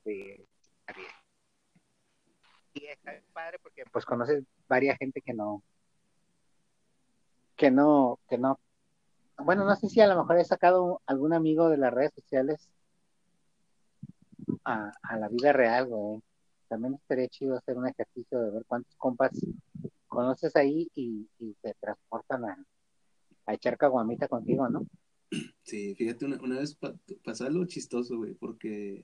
[0.03, 0.47] Sí,
[2.73, 5.63] Y está padre porque pues conoces varias gente que no,
[7.55, 8.59] que no, que no.
[9.37, 12.69] Bueno, no sé si a lo mejor he sacado algún amigo de las redes sociales
[14.63, 16.21] a, la vida real, güey.
[16.67, 19.31] También estaría chido hacer un ejercicio de ver cuántos compas
[20.07, 22.65] conoces ahí y, y te transportan a,
[23.45, 24.85] a echar caguamita contigo, ¿no?
[25.63, 29.03] Sí, fíjate, una, una vez pa- pasó algo chistoso, güey, porque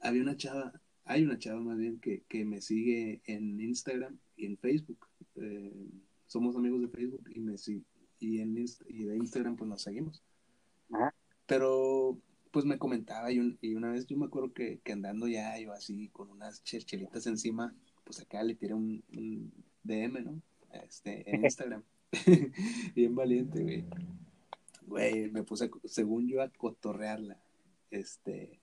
[0.00, 0.72] había una chava,
[1.06, 5.06] hay una chava más bien que, que me sigue en Instagram y en Facebook.
[5.36, 5.72] Eh,
[6.26, 7.82] somos amigos de Facebook y me sigue,
[8.20, 10.22] y en Inst- y de Instagram pues nos seguimos.
[10.92, 11.14] Ajá.
[11.46, 12.18] Pero
[12.50, 15.58] pues me comentaba y, un- y una vez yo me acuerdo que, que andando ya
[15.58, 19.52] yo así con unas cherchelitas encima, pues acá le tiré un, un
[19.84, 20.42] DM, ¿no?
[20.72, 21.82] Este, en Instagram.
[22.94, 23.84] Bien valiente, güey.
[24.86, 27.38] Güey, me puse, según yo, a cotorrearla.
[27.90, 28.60] Este,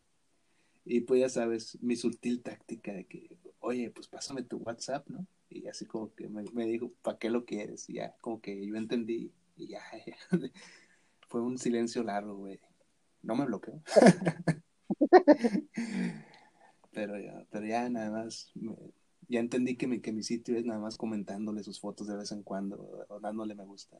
[0.86, 3.30] y pues ya sabes, mi sutil táctica de que,
[3.60, 5.26] oye, pues pásame tu WhatsApp, ¿no?
[5.50, 7.90] Y así como que me, me dijo, ¿para qué lo quieres?
[7.90, 10.18] Y ya, como que yo entendí, y ya, ya.
[11.30, 12.60] Fue un silencio largo, güey.
[13.24, 13.82] No me bloqueó.
[16.92, 18.76] pero ya, pero ya nada más, me-
[19.28, 22.32] ya entendí que mi, que mi sitio es nada más comentándole sus fotos de vez
[22.32, 23.98] en cuando, o dándole me gusta.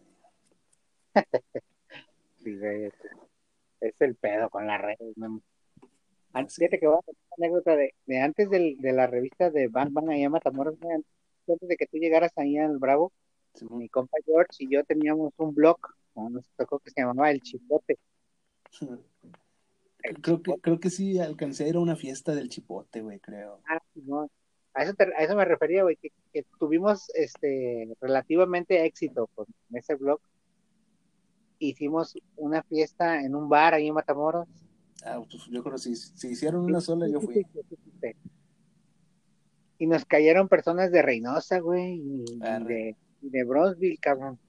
[2.46, 2.94] Es,
[3.82, 5.18] es el pedo con las redes.
[5.18, 5.42] ¿no?
[6.34, 6.62] An- Sí.
[6.62, 9.68] Fíjate que voy a contar una anécdota de, de antes del- de la revista de
[9.68, 13.12] Bang allá en Matamoros, antes de que tú llegaras ahí al Bravo,
[13.70, 15.78] mi compa George y yo teníamos un blog,
[16.16, 16.30] ¿no?
[16.30, 17.98] nos tocó que se llamaba El Chipote.
[20.22, 23.62] Creo que, creo que sí alcancé a ir a una fiesta del chipote, güey, creo.
[23.70, 24.30] Ah, no,
[24.74, 29.46] a eso, te- a eso me refería, güey, que, que tuvimos este relativamente éxito con
[29.72, 30.20] ese blog.
[31.60, 34.48] Hicimos una fiesta en un bar ahí en Matamoros.
[35.06, 37.46] Ah, pues yo creo que si, si hicieron una sola, yo fui.
[39.80, 42.96] Y nos cayeron personas de Reynosa, güey, y, Arre.
[43.22, 44.40] de, de Bronzeville, cabrón.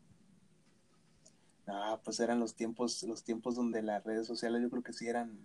[1.66, 5.08] No, pues eran los tiempos, los tiempos donde las redes sociales yo creo que sí
[5.08, 5.38] eran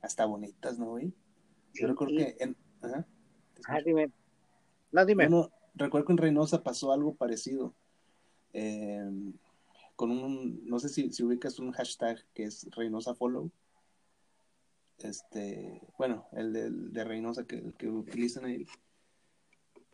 [0.00, 1.08] hasta bonitas, ¿no, güey?
[1.08, 1.12] Yo
[1.74, 2.24] Sí, recuerdo sí.
[2.24, 2.56] que en...
[2.82, 3.06] Ajá,
[3.68, 4.10] Ah, dime.
[4.90, 5.28] No, dime.
[5.28, 7.74] Bueno, recuerdo que en Reynosa pasó algo parecido.
[8.54, 9.08] Eh,
[9.94, 13.52] con un, no sé si, si ubicas un hashtag que es Reynosa Follow.
[14.98, 18.66] Este, bueno, el de, de Reynosa que, que utilizan ahí.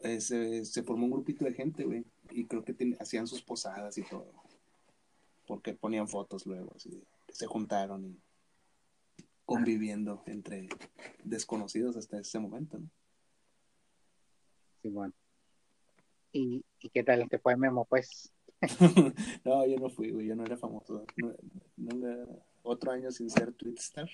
[0.00, 3.42] Eh, se, se, formó un grupito de gente, güey, y creo que ten, hacían sus
[3.42, 4.32] posadas y todo.
[5.46, 8.20] Porque ponían fotos luego, así, se juntaron y
[9.44, 10.68] conviviendo entre
[11.24, 12.88] desconocidos hasta ese momento, ¿no?
[14.82, 15.14] Sí, bueno.
[16.32, 18.32] ¿Y, ¿Y qué tal te fue Memo, pues?
[19.44, 21.04] no, yo no fui, güey, yo no era famoso.
[21.16, 21.34] No,
[21.76, 22.26] no era
[22.62, 24.08] otro año sin ser Twitstar.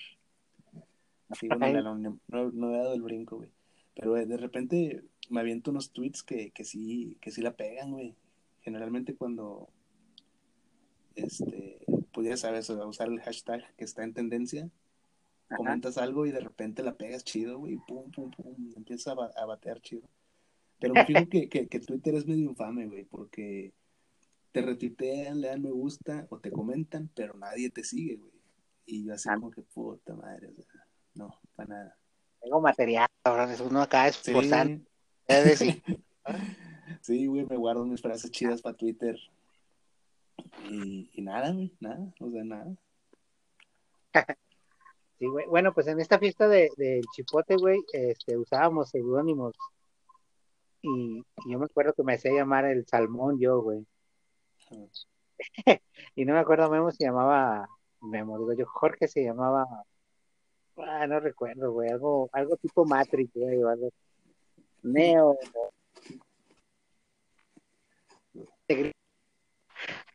[1.57, 3.49] Bueno, no, no, no, he dado el brinco, güey.
[3.95, 7.91] Pero güey, de repente me aviento unos tweets que, que sí, que sí la pegan,
[7.91, 8.15] güey.
[8.61, 9.69] Generalmente cuando
[11.15, 14.69] este, pues ya sabes, usar el hashtag que está en tendencia,
[15.49, 15.57] Ajá.
[15.57, 19.45] comentas algo y de repente la pegas chido, güey, pum, pum, pum, empieza a, a
[19.45, 20.07] batear chido.
[20.79, 23.73] Pero me fijo que, que, que, Twitter es medio infame, güey, porque
[24.51, 28.31] te retuitean, le dan me gusta o te comentan, pero nadie te sigue, güey.
[28.85, 29.35] Y yo así ah.
[29.35, 30.74] como que puta madre, o sea,
[31.15, 31.97] no, para nada.
[32.41, 34.33] Tengo material, ahora uno acá es Sí.
[35.27, 35.83] decir.
[37.01, 39.17] sí, güey, me guardo mis frases chidas para Twitter.
[40.69, 42.75] Y, y nada, güey, nada, o sea, nada.
[45.17, 45.45] Sí, güey.
[45.47, 49.55] Bueno, pues en esta fiesta del de Chipote, güey, este, usábamos seudónimos.
[50.81, 53.87] Y, y, yo me acuerdo que me hacía llamar el Salmón yo, güey.
[56.15, 57.67] Y no me acuerdo, Memo se llamaba,
[58.01, 59.65] Memo, digo yo, Jorge se llamaba,
[60.77, 63.89] ah, no recuerdo, güey, algo, algo tipo Matrix, güey, o algo.
[64.83, 65.37] Neo.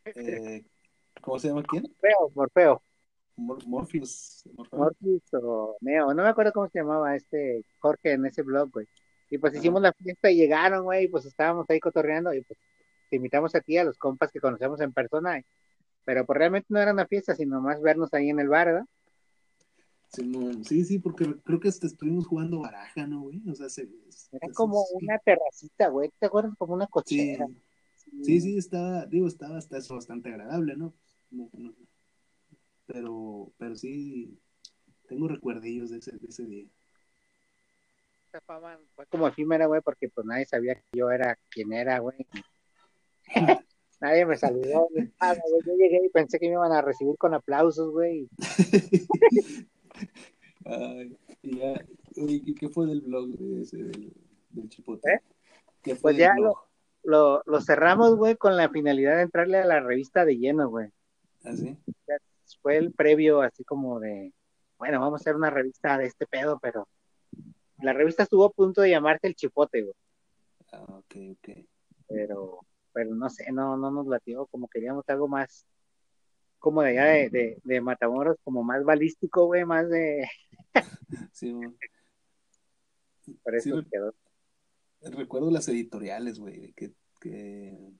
[0.05, 0.63] Eh,
[1.21, 1.83] ¿Cómo se llama quién?
[1.83, 2.83] Morfeo, Morfeo.
[3.37, 4.43] Mor Morpheus.
[4.71, 8.87] Morpheus o Neo, no me acuerdo cómo se llamaba este Jorge en ese blog, güey.
[9.29, 12.59] Y pues hicimos la fiesta y llegaron, güey, pues estábamos ahí cotorreando y pues
[13.09, 15.41] te invitamos a ti, a los compas que conocemos en persona.
[16.03, 18.85] Pero pues realmente no era una fiesta, sino más vernos ahí en el bar, ¿verdad?
[20.11, 23.41] Sí, sí, porque creo que hasta estuvimos jugando baraja, ¿no, güey?
[23.49, 23.83] O sea, se,
[24.31, 26.11] era se, como se, una terracita, güey.
[26.19, 26.53] ¿Te acuerdas?
[26.57, 27.47] Como una cochera.
[27.95, 30.93] Sí, sí, sí, estaba, digo, estaba hasta eso bastante agradable, ¿no?
[32.87, 34.37] Pero, pero sí,
[35.07, 36.67] tengo recuerdillos de ese, de ese día.
[38.25, 41.99] Esta fama fue como efímera, güey, porque pues nadie sabía que yo era quien era,
[41.99, 42.27] güey.
[44.01, 44.89] nadie me saludó,
[45.21, 45.61] nada, güey.
[45.65, 48.27] Yo llegué y pensé que me iban a recibir con aplausos, güey.
[50.65, 51.85] Ay, y ya,
[52.15, 54.13] ¿y qué fue del blog de ese, del,
[54.49, 55.11] del chipote?
[55.11, 55.21] ¿Eh?
[55.81, 56.55] ¿Qué fue pues ya lo,
[57.03, 60.89] lo, lo, cerramos, güey, con la finalidad de entrarle a la revista de lleno, güey.
[61.43, 61.77] ¿Ah, sí?
[62.61, 64.33] Fue el previo, así como de,
[64.77, 66.87] bueno, vamos a hacer una revista de este pedo, pero
[67.81, 69.95] la revista estuvo a punto de llamarse El Chipote, güey.
[70.71, 71.65] Ah, ok, ok.
[72.07, 72.59] Pero,
[72.93, 75.65] pero no sé, no, no nos latió, como queríamos algo más,
[76.61, 80.29] como de allá de, de, de Matamoros, como más balístico, güey, más de...
[81.33, 81.69] sí, güey.
[83.43, 84.13] Por eso sí, quedó.
[85.01, 87.91] Recuerdo las editoriales, güey, que, que...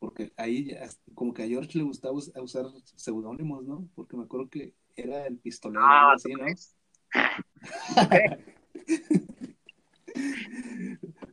[0.00, 3.88] Porque ahí ya, como que a George le gustaba usar seudónimos, ¿no?
[3.94, 6.44] Porque me acuerdo que era el pistolero, ah, así, ¿no?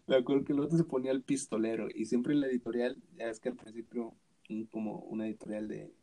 [0.07, 3.29] me acuerdo que el otro se ponía el pistolero y siempre en la editorial, ya
[3.29, 4.15] es que al principio
[4.69, 5.93] como una editorial de,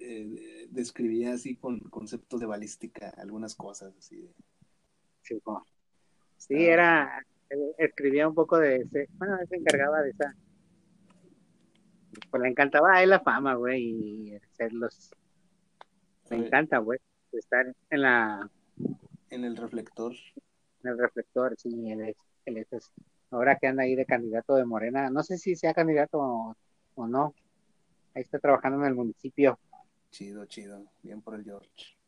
[0.00, 4.34] eh, describía así con conceptos de balística algunas cosas así de...
[5.22, 5.40] sí,
[6.36, 7.24] sí era
[7.78, 10.34] escribía un poco de ese, bueno se encargaba de esa
[12.30, 15.10] pues le encantaba a él la fama güey y hacer los
[16.30, 17.00] me encanta güey
[17.32, 18.48] estar en la
[19.30, 20.14] en el reflector.
[20.84, 22.92] en el reflector sí él es, él es
[23.30, 26.56] ahora que anda ahí de candidato de Morena no sé si sea candidato o,
[26.94, 27.34] o no
[28.14, 29.58] ahí está trabajando en el municipio
[30.10, 30.84] Chido, chido.
[31.02, 31.98] Bien por el George.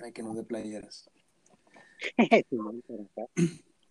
[0.00, 1.10] Hay que no de playeras.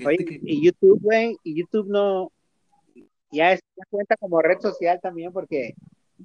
[0.05, 0.39] Oye, que...
[0.43, 2.31] y YouTube, güey, y YouTube no.
[3.31, 5.75] Ya es ya cuenta como red social también, porque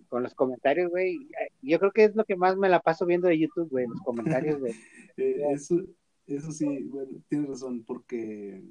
[0.08, 1.28] con los comentarios, güey,
[1.62, 4.00] yo creo que es lo que más me la paso viendo de YouTube, güey, los
[4.00, 4.70] comentarios de.
[5.16, 5.80] eh, eso,
[6.26, 8.62] eso sí, bueno, tienes razón, porque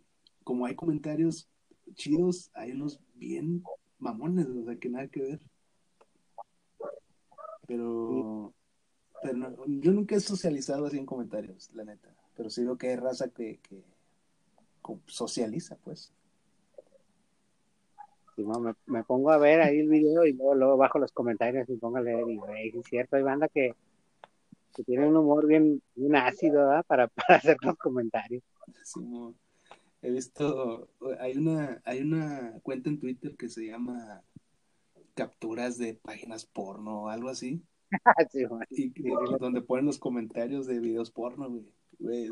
[0.43, 1.49] como hay comentarios
[1.95, 3.63] chidos, hay unos bien
[3.99, 5.39] mamones, o sea, que nada que ver
[7.67, 8.53] pero,
[9.21, 12.13] pero no, yo nunca he socializado así en comentarios, la neta.
[12.35, 13.83] Pero sí veo que hay raza que, que,
[15.07, 16.11] socializa, pues.
[18.35, 21.11] Sí, no, me, me, pongo a ver ahí el video y luego, luego bajo los
[21.11, 22.39] comentarios y pongo a leer y
[22.77, 23.75] es cierto, hay banda que,
[24.73, 26.85] que tiene un humor bien, bien ácido ¿verdad?
[26.85, 28.43] Para, para hacer los comentarios.
[28.83, 29.35] Sí, no.
[30.01, 30.87] he visto,
[31.19, 34.23] hay una, hay una cuenta en Twitter que se llama
[35.13, 37.61] capturas de páginas porno o algo así.
[38.31, 38.45] Sí.
[38.69, 41.65] Y, y donde ponen los comentarios de videos porno, güey.
[41.99, 42.29] Güey,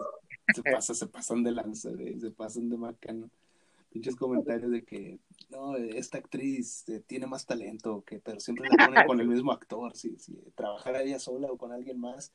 [0.54, 3.30] se pasa, se pasan de lanza, güey, se pasan de macano.
[3.92, 5.20] Pinches comentarios de que,
[5.50, 9.52] no, esta actriz eh, tiene más talento, que, pero siempre la ponen con el mismo
[9.52, 9.96] actor.
[9.96, 12.32] Si, si trabajara ella sola o con alguien más,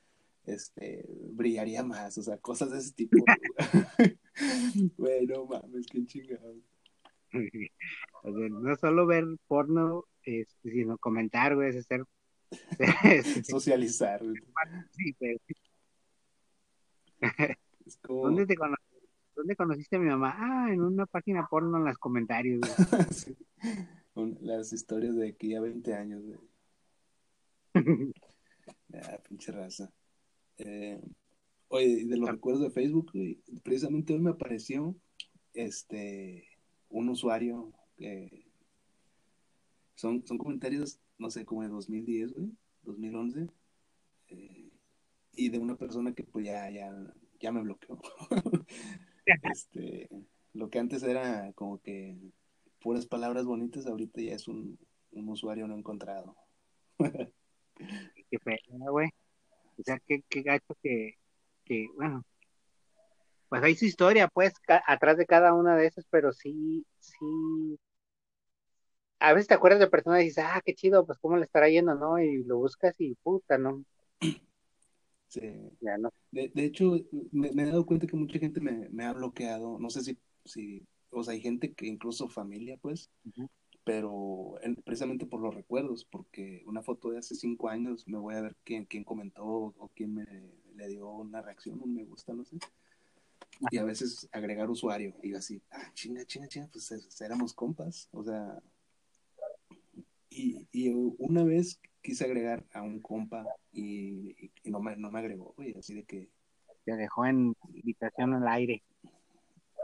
[0.46, 3.24] este, brillaría más, o sea, cosas de ese tipo.
[4.96, 6.56] Güey, no mames, qué chingado.
[8.24, 12.04] O sea, no solo ver porno, este, sino comentar, güey, es hacer...
[13.44, 14.36] Socializar, güey.
[14.92, 15.38] Sí, güey.
[17.86, 18.24] Es como...
[18.24, 18.76] ¿Dónde, te cono-
[19.34, 20.34] ¿Dónde conociste a mi mamá?
[20.38, 22.60] Ah, en una página porno en los comentarios.
[22.60, 23.04] güey.
[23.10, 23.36] Sí.
[24.14, 26.38] Un- Las historias de aquí a 20 años, güey.
[28.94, 29.90] Ah, pinche raza.
[30.56, 31.02] Eh,
[31.66, 33.10] oye, de los recuerdos de Facebook,
[33.64, 34.94] precisamente hoy me apareció
[35.52, 36.48] este
[36.88, 38.46] un usuario que
[39.94, 42.50] son, son comentarios, no sé, como de 2010, güey,
[42.82, 43.48] 2011,
[44.28, 44.70] eh,
[45.32, 46.92] y de una persona que pues ya, ya,
[47.40, 48.00] ya me bloqueó.
[49.42, 50.08] este,
[50.52, 52.16] lo que antes era como que
[52.80, 54.78] puras palabras bonitas, ahorita ya es un,
[55.12, 56.36] un usuario no encontrado.
[56.98, 58.58] Qué feo,
[58.90, 59.08] güey.
[59.78, 61.18] O sea, qué, qué gacho que,
[61.64, 62.24] que, bueno,
[63.48, 64.52] pues hay su historia, pues,
[64.86, 67.78] atrás de cada una de esas, pero sí, sí.
[69.18, 71.68] A veces te acuerdas de personas y dices, ah, qué chido, pues cómo le estará
[71.68, 72.18] yendo, ¿no?
[72.20, 73.84] Y lo buscas y puta, ¿no?
[75.28, 75.40] Sí.
[75.80, 76.10] Ya no.
[76.30, 76.96] De, de hecho,
[77.32, 79.78] me, me he dado cuenta que mucha gente me, me ha bloqueado.
[79.78, 83.10] No sé si, si, o sea, hay gente que incluso familia, pues,
[83.84, 88.34] pero en- precisamente por los recuerdos, porque una foto de hace cinco años me voy
[88.36, 90.24] a ver quién, quién comentó o quién me
[90.76, 92.58] le dio una reacción, un me gusta, no sé.
[93.70, 97.54] Y a veces agregar usuario y yo así, ah, chinga, chinga, chinga, pues es- éramos
[97.54, 98.60] compas, o sea.
[100.36, 105.54] Y, y una vez quise agregar a un compa y, no, me, no me agregó,
[105.56, 106.28] güey, así de que,
[106.84, 108.82] Te dejó en invitación al aire.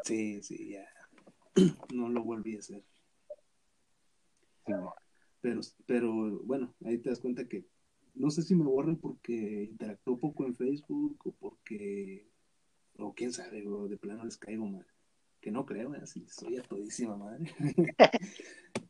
[0.04, 0.86] sí, sí, ya.
[1.94, 2.82] No lo volví a hacer.
[4.66, 4.72] Sí.
[5.40, 7.64] Pero, pero bueno, ahí te das cuenta que
[8.14, 12.28] no sé si me borran porque interactuó poco en Facebook o porque,
[12.98, 14.86] o quién sabe, o de plano les caigo mal.
[15.40, 16.00] Que no creo, ¿eh?
[16.02, 17.54] así soy a todísima madre.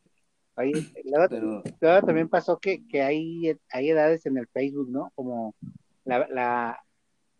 [0.57, 0.73] Oye,
[1.05, 5.11] luego, Pero luego también pasó que, que hay, hay edades en el Facebook, ¿no?
[5.15, 5.55] Como
[6.03, 6.83] la, la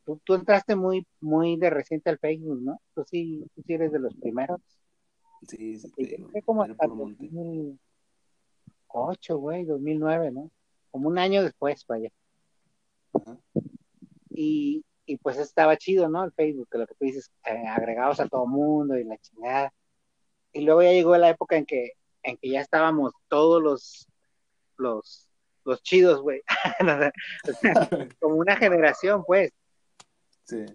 [0.06, 2.82] tú, tú entraste muy, muy de reciente al Facebook, ¿no?
[2.96, 4.62] Tú sí, tú sí eres de los primeros.
[5.48, 7.26] sí, sí, yo creo como hasta puro monte.
[7.26, 10.50] 2008, güey, 2009, ¿no?
[10.90, 12.10] Como un año después, vaya.
[13.14, 13.38] Ajá.
[14.30, 16.24] Y, y pues estaba chido, ¿no?
[16.24, 19.74] El Facebook, que lo que tú dices, eh, agregados a todo mundo y la chingada.
[20.54, 21.92] Y luego ya llegó la época en que,
[22.24, 24.08] en que ya estábamos todos los,
[24.78, 25.28] los,
[25.66, 26.42] los chidos, güey.
[28.20, 29.52] Como una generación, pues.
[30.44, 30.66] Sí.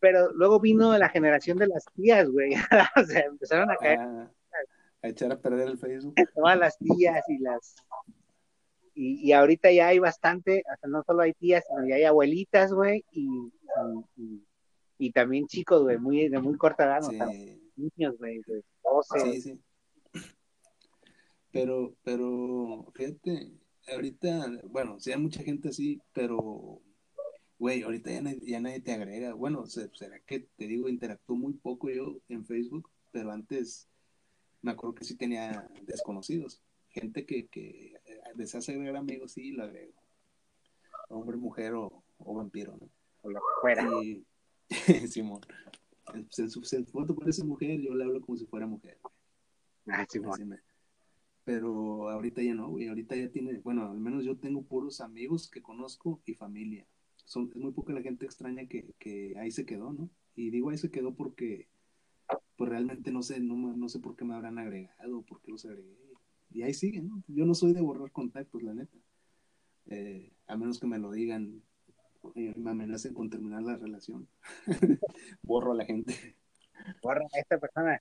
[0.00, 2.54] Pero luego vino la generación de las tías, güey.
[2.96, 4.30] o sea, empezaron a caer Ah,
[5.02, 6.14] a echar a perder el Facebook.
[6.34, 7.76] todas las tías y las
[8.94, 12.04] y, y ahorita ya hay bastante, o sea, no solo hay tías, sino ya hay
[12.04, 13.52] abuelitas, güey, y,
[14.98, 18.62] y, también chicos, güey, muy, de muy corta edad, o sea, Sí, niños, güey, de
[18.84, 19.60] 12, sí, sí.
[21.52, 23.52] Pero, pero, fíjate,
[23.92, 26.80] ahorita, bueno, sí hay mucha gente así, pero,
[27.58, 29.34] güey, ahorita ya, nadie- ya nadie te agrega.
[29.34, 33.86] Bueno, se- será que te digo, interactúo muy poco yo en Facebook, pero antes
[34.62, 36.62] me acuerdo que sí tenía desconocidos.
[36.88, 39.92] Gente que, que eh, deseas agregar amigos, sí, lo agrego.
[41.08, 42.88] Hombre, mujer o, o vampiro, ¿no?
[43.22, 43.88] o lo que fuera.
[44.02, 44.24] Y,
[45.08, 45.40] Simón,
[46.14, 48.98] en su foto parece mujer, yo le hablo como si fuera mujer.
[49.86, 50.60] Ah, Simón.
[51.44, 52.88] Pero ahorita ya no, güey.
[52.88, 56.86] Ahorita ya tiene, bueno, al menos yo tengo puros amigos que conozco y familia.
[57.24, 60.10] Son, es muy poca la gente extraña que, que ahí se quedó, ¿no?
[60.34, 61.68] Y digo ahí se quedó porque,
[62.56, 65.64] pues realmente no sé, no, no sé por qué me habrán agregado, por qué los
[65.64, 65.96] agregué.
[66.50, 67.22] Y ahí siguen, ¿no?
[67.28, 68.98] Yo no soy de borrar contactos, la neta.
[69.86, 71.62] Eh, a menos que me lo digan
[72.34, 74.28] y me amenacen con terminar la relación.
[75.42, 76.36] Borro a la gente.
[77.02, 78.00] Borra a esta persona.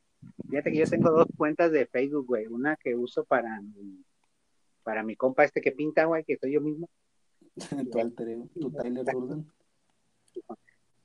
[0.50, 2.48] Fíjate que yo tengo dos cuentas de Facebook, güey.
[2.48, 4.04] Una que uso para mi,
[4.84, 6.90] para mi compa este que pinta, güey, que soy yo mismo.
[7.92, 9.52] tu alter ego, tu Tyler Durden.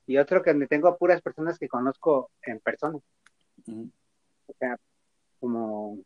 [0.05, 2.97] Y otro que me tengo a puras personas que conozco en persona.
[3.67, 3.89] Ujú.
[4.47, 4.77] O sea,
[5.39, 5.99] como,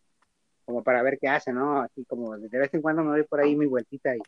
[0.65, 1.81] como para ver qué hace, ¿no?
[1.81, 4.19] Así como de vez en cuando me doy por ahí mi vueltita y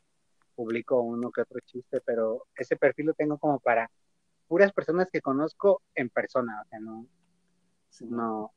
[0.56, 3.90] publico uno que otro chiste, pero ese perfil lo tengo como para
[4.48, 7.08] puras personas que conozco en persona, o sea, no,
[7.90, 8.16] Sí, mo.
[8.16, 8.54] no,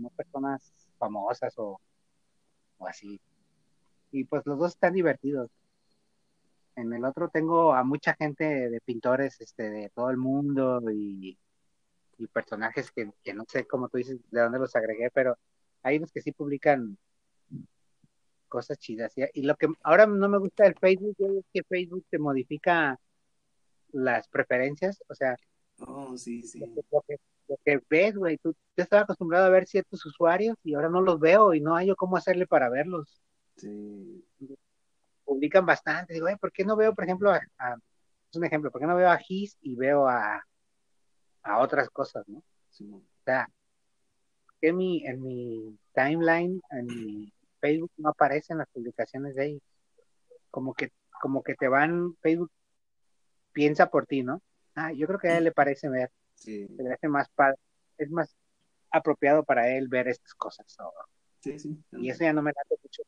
[0.00, 1.80] no personas famosas o,
[2.78, 3.20] o así.
[4.12, 5.50] Y pues los dos están divertidos.
[6.76, 11.38] En el otro tengo a mucha gente de pintores este, de todo el mundo y,
[12.18, 15.36] y personajes que, que no sé cómo tú dices de dónde los agregué, pero
[15.82, 16.98] hay unos que sí publican
[18.50, 19.14] cosas chidas.
[19.32, 22.98] Y, lo que ahora no me gusta del Facebook es que Facebook te modifica
[23.92, 25.36] las preferencias, o sea,
[25.86, 26.60] Oh, sí, sí.
[26.60, 27.16] lo que,
[27.48, 31.18] lo ves, güey, tú, yo estaba acostumbrado a ver ciertos usuarios y ahora no los
[31.18, 33.20] veo y no hay yo cómo hacerle para verlos.
[33.56, 34.24] Sí.
[35.24, 37.76] Publican bastante, digo, "Oye, ¿por qué no veo, por ejemplo, a, a-
[38.30, 40.44] es un ejemplo, ¿por qué no veo a Gis y veo a,
[41.42, 42.42] a otras cosas, ¿no?
[42.70, 42.88] sí.
[42.92, 43.48] O sea,
[44.60, 49.62] en mi, en mi timeline, en mi Facebook no aparecen las publicaciones de ellos.
[50.50, 52.50] Como que, como que te van, Facebook
[53.52, 54.42] piensa por ti, ¿no?
[54.74, 57.58] Ah, yo creo que a él le parece ver, Sí, se le hace más padre,
[57.98, 58.34] es más
[58.90, 60.74] apropiado para él ver estas cosas.
[60.78, 60.90] ¿no?
[61.40, 61.78] sí, sí.
[61.92, 63.02] Y eso ya no me late mucho.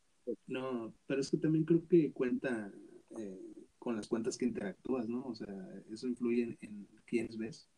[0.47, 2.71] No, pero es que también creo que cuenta
[3.19, 5.25] eh, con las cuentas que interactúas, ¿no?
[5.25, 5.49] O sea,
[5.91, 7.69] eso influye en, en quiénes ves.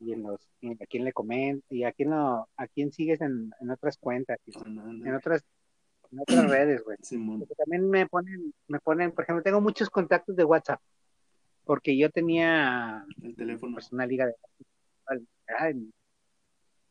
[0.00, 3.20] Y en los, y a quién le comenta, y a quién lo, a quién sigues
[3.20, 5.06] en, en otras cuentas, y no, no.
[5.06, 5.44] en otras,
[6.10, 6.96] en otras redes, güey.
[7.38, 10.80] Porque también me ponen, me ponen, por ejemplo, tengo muchos contactos de WhatsApp,
[11.64, 13.74] porque yo tenía El teléfono.
[13.74, 14.34] pues, una liga de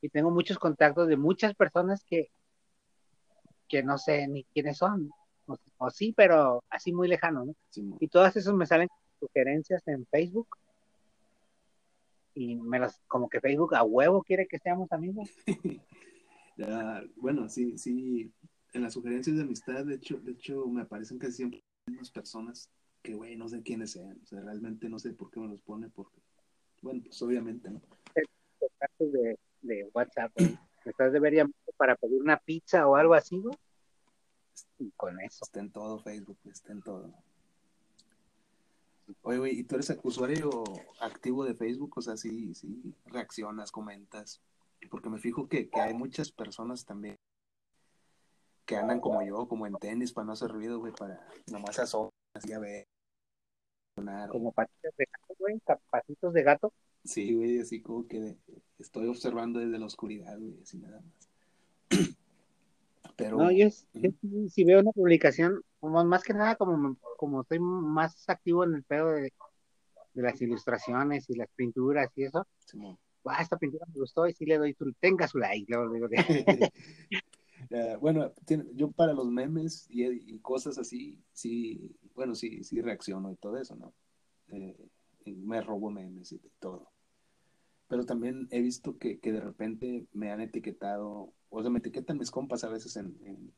[0.01, 2.29] y- tengo muchos contactos de muchas personas que,
[3.67, 5.09] que no sé ni quiénes son,
[5.47, 7.55] o, o sí, pero así muy lejano, ¿no?
[7.99, 10.47] Y todas esas me salen sugerencias en Facebook
[12.35, 15.29] y me las, como que Facebook a huevo quiere que seamos amigos.
[16.55, 18.31] Ya, bueno, sí, sí.
[18.73, 22.11] En las sugerencias de amistad, de hecho, de hecho, me aparecen casi siempre las mismas
[22.11, 22.69] personas
[23.03, 24.19] que, güey, no sé quiénes sean.
[24.23, 26.19] O sea, realmente no sé por qué me los pone, porque,
[26.81, 27.81] bueno, pues obviamente, ¿no?
[28.59, 30.31] contactos de, de WhatsApp.
[30.39, 31.45] Me estás de ver
[31.77, 33.55] para pedir una pizza o algo así, güey.
[34.79, 35.39] Y con eso.
[35.43, 37.13] Está en todo Facebook, está en todo.
[39.21, 40.63] Oye, güey, ¿y tú eres usuario
[41.01, 41.93] activo de Facebook?
[41.97, 44.41] O sea, sí, sí, reaccionas, comentas.
[44.89, 47.17] Porque me fijo que, que hay muchas personas también
[48.65, 52.11] que andan como yo, como en tenis, para no hacer ruido, güey, para nomás asomas
[52.45, 52.87] y a ver.
[54.29, 55.59] Como patitas de gato, güey.
[55.89, 56.73] Patitos de gato.
[57.03, 58.37] Sí, güey, así como que
[58.79, 61.99] estoy observando desde la oscuridad, güey, así nada más.
[63.15, 66.97] Pero, No, yo, es- yo sí- si veo una publicación, como más que nada, como,
[67.17, 69.31] como estoy más activo en el pedo de,
[70.13, 72.97] de las ilustraciones y las pinturas y eso, Simón.
[73.25, 76.07] ah, esta pintura me gustó y sí le doy su, tenga su like, luego digo,
[77.69, 82.81] Eh, bueno, tiene- yo para los memes y, y cosas así, sí, bueno, sí, sí
[82.81, 83.93] reacciono y todo eso, ¿no?
[84.49, 84.75] Eh,
[85.25, 86.89] me robo memes y todo.
[87.87, 92.17] Pero también he visto que, que de repente me han etiquetado, o sea, me etiquetan
[92.17, 93.53] mis compas a veces en, en,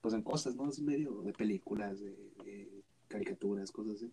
[0.00, 0.68] pues en cosas, ¿no?
[0.68, 2.10] Es medio de películas, de,
[2.44, 4.12] de caricaturas, cosas así.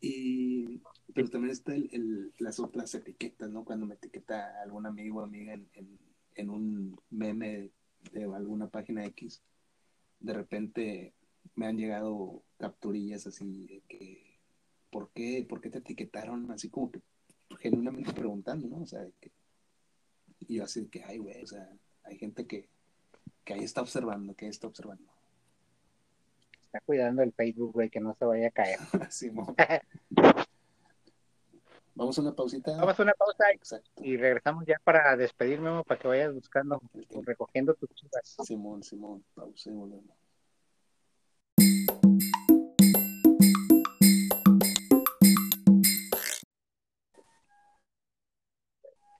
[0.00, 0.80] Y,
[1.14, 3.64] pero también está el, el- las otras etiquetas, ¿no?
[3.64, 5.98] Cuando me etiqueta algún amigo o amiga en, en,
[6.36, 7.70] en un meme
[8.12, 9.42] de alguna página X,
[10.20, 11.14] de repente
[11.54, 14.38] me han llegado capturillas así de que,
[14.90, 16.50] ¿por qué, ¿por qué te etiquetaron?
[16.50, 17.00] Así como que
[17.60, 18.82] genuinamente preguntando, ¿no?
[18.82, 19.32] O sea, de que,
[20.40, 21.68] y yo así de que, ay, güey, o sea,
[22.04, 22.68] hay gente que,
[23.44, 25.10] que ahí está observando, que ahí está observando.
[26.66, 28.78] está cuidando el Facebook, güey, que no se vaya a caer.
[29.10, 29.54] Simón.
[31.98, 32.76] Vamos a una pausita.
[32.76, 33.90] Vamos a una pausa Exacto.
[34.04, 37.22] y regresamos ya para despedirme, para que vayas buscando, tiempo.
[37.26, 38.36] recogiendo tus chivas.
[38.44, 40.16] Simón, Simón, pausa y volvemos.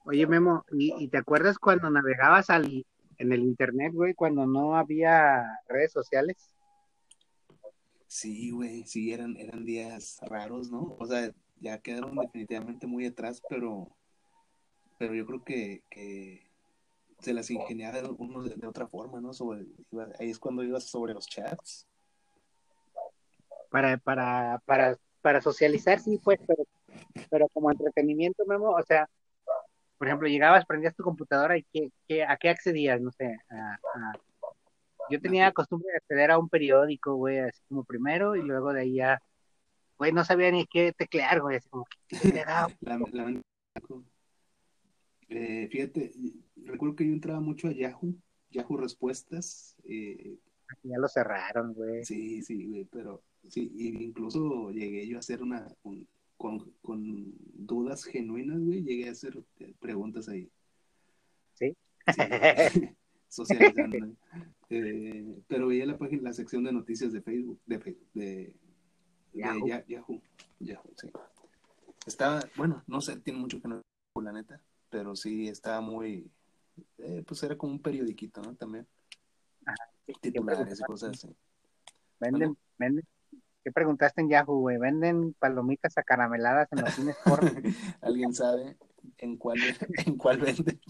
[0.05, 2.87] Oye, Memo, ¿y, y te acuerdas cuando navegabas al,
[3.17, 6.55] en el internet, güey, cuando no había redes sociales?
[8.07, 10.95] Sí, güey, sí, eran, eran días raros, ¿no?
[10.97, 13.89] O sea, ya quedaron definitivamente muy atrás, pero,
[14.99, 16.49] pero yo creo que, que
[17.21, 19.33] se las ingeniaba uno de, de otra forma, ¿no?
[19.33, 21.87] Sobre, iba- ahí es cuando ibas sobre los chats.
[23.71, 26.65] Para, para, para, para socializar, sí, pues, pero,
[27.31, 29.09] pero como entretenimiento, Memo, o sea,
[29.99, 33.01] por ejemplo, llegabas, prendías tu computadora y ¿qué, qué- a qué accedías?
[33.01, 34.13] No sé, a- a-
[35.11, 38.83] yo tenía costumbre de acceder a un periódico, güey, así como primero y luego de
[38.83, 39.21] ahí ya,
[39.99, 41.99] güey, no sabía ni qué teclear, güey, así como que?
[42.81, 43.43] La, la-
[45.31, 46.13] eh, fíjate,
[46.65, 48.15] recuerdo que yo entraba mucho a Yahoo,
[48.51, 50.37] Yahoo Respuestas, eh,
[50.83, 52.05] ya lo cerraron, güey.
[52.05, 56.07] Sí, sí, güey, pero sí, incluso llegué yo a hacer una, un-
[56.37, 59.37] con, con dudas genuinas, güey, llegué a hacer
[59.81, 60.49] preguntas ahí.
[61.55, 61.77] ¿Sí?
[62.07, 62.21] Sí,
[63.29, 64.07] socializando.
[64.71, 68.55] Eh, pero veía la página, la sección de noticias de Facebook, de Facebook, de, de
[69.33, 69.67] Yahoo.
[69.67, 70.21] Ya- Yahoo.
[70.61, 71.11] Yahoo, sí.
[72.07, 73.83] Estaba, bueno, no sé, tiene mucho que no
[74.21, 74.61] la neta,
[74.91, 76.29] pero sí estaba muy,
[76.99, 78.55] eh, pues era como un periodiquito, ¿no?
[78.57, 78.87] También.
[80.07, 81.37] ¿Qué Titulares y cosas así.
[82.19, 83.07] Venden, venden.
[83.63, 84.79] ¿Qué preguntaste en Yahoo, güey?
[84.79, 87.51] ¿Venden palomitas acarameladas en los cines porno?
[88.01, 88.77] ¿Alguien sabe
[89.19, 89.59] en cuál,
[90.07, 90.81] en cuál vende?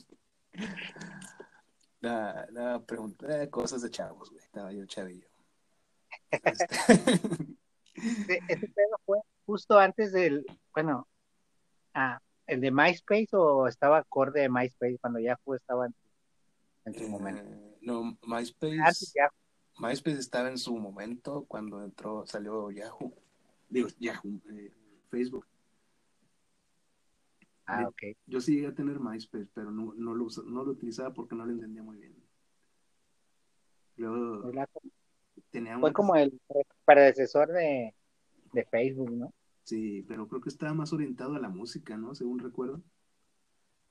[2.01, 4.43] La, la pregunta, eh, cosas de chavos, güey.
[4.45, 5.27] Estaba yo chavillo.
[6.31, 6.67] Este,
[7.99, 11.07] Ese, ese pedo fue justo antes del, bueno,
[11.95, 15.95] ah, el de MySpace o estaba acorde de MySpace cuando Yahoo estaba en,
[16.87, 17.43] en su momento.
[17.43, 19.33] eh, no, MySpace, Antes Yahoo.
[19.79, 23.15] MySpace estaba en su momento cuando entró, salió Yahoo.
[23.69, 24.73] Digo, Yahoo, eh,
[25.11, 25.47] Facebook.
[27.67, 28.17] Ah, ok.
[28.27, 31.45] Yo sí llegué a tener MySpace, pero no, no, lo, no lo utilizaba porque no
[31.45, 32.17] lo entendía muy bien.
[33.97, 34.51] Luego
[35.51, 36.41] tenía fue como el
[36.85, 37.95] predecesor de,
[38.53, 39.33] de Facebook, ¿no?
[39.65, 42.15] Sí, pero creo que estaba más orientado a la música, ¿no?
[42.15, 42.81] Según recuerdo.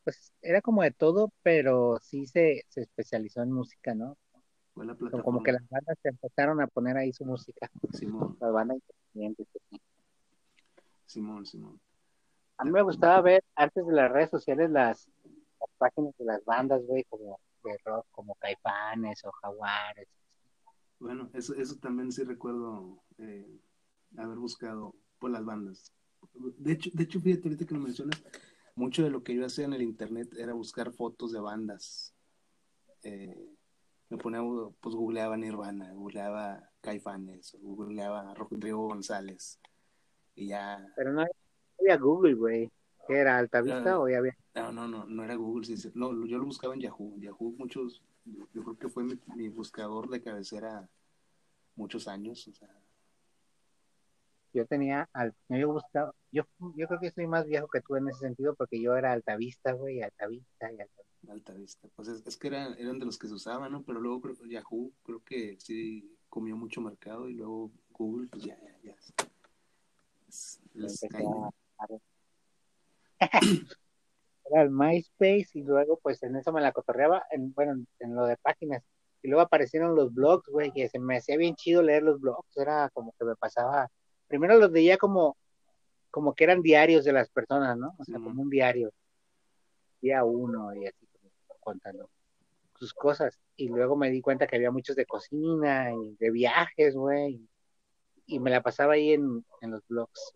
[0.04, 4.18] Pues era como de todo, pero sí se, se especializó en música, ¿no?
[4.74, 5.24] Fue la plataforma.
[5.24, 8.78] como que las bandas se empezaron a poner ahí su música, Simón, las bandas
[9.14, 9.48] independientes.
[11.06, 11.80] Simón, Simón.
[12.58, 15.08] A mí me gustaba ver antes de las redes sociales las,
[15.60, 20.08] las páginas de las bandas, güey, como de rock, como Caifanes o Jaguares.
[21.00, 23.48] Bueno, eso, eso también sí recuerdo eh,
[24.18, 25.94] haber buscado por las bandas.
[26.34, 28.24] De hecho, de hecho, fíjate, ahorita que lo mencionas,
[28.76, 32.14] mucho de lo que yo hacía en el internet era buscar fotos de bandas.
[33.04, 33.56] Eh,
[34.10, 34.42] me ponía,
[34.80, 39.60] pues googleaba Nirvana, googleaba Caifanes, googleaba Rodrigo González.
[40.36, 41.26] Y ya, Pero no
[41.80, 42.72] había Google, güey.
[43.08, 43.38] ¿Qué era?
[43.38, 44.38] ¿Altavista o ya había?
[44.56, 45.92] no, no, no, no era Google, sí, sí.
[45.94, 47.18] No, yo lo buscaba en Yahoo.
[47.20, 48.04] Yahoo, muchos,
[48.54, 50.90] yo creo que fue mi, mi buscador de cabecera
[51.76, 52.48] muchos años.
[52.48, 52.70] O sea,
[54.54, 56.44] Yo tenía, al, yo buscaba, yo,
[56.76, 59.74] yo creo que soy más viejo que tú en ese sentido porque yo era Altavista,
[59.74, 61.08] güey, Altavista y Altavista.
[61.30, 61.88] Alta Vista.
[61.96, 63.84] Pues es, es que eran, eran de los que se usaban, ¿no?
[63.84, 68.58] Pero luego creo, Yahoo creo que sí comió mucho mercado y luego Google, pues ya,
[68.62, 68.96] ya, ya.
[70.28, 71.02] Es- les
[74.52, 78.26] Era el MySpace y luego pues en eso me la cotorreaba, en, bueno, en, lo
[78.26, 78.84] de páginas.
[79.22, 82.56] Y luego aparecieron los blogs, güey, que se me hacía bien chido leer los blogs.
[82.58, 83.90] Era como que me pasaba,
[84.28, 85.38] primero los leía como,
[86.12, 87.96] como que eran diarios de las personas, ¿no?
[88.00, 88.92] O sea, como un diario.
[90.02, 91.08] Día uno y así
[91.60, 92.10] contando
[92.78, 93.40] sus cosas.
[93.56, 97.42] Y luego me di cuenta que había muchos de cocina y de viajes, güey.
[98.26, 100.34] Y me la pasaba ahí en, en los blogs.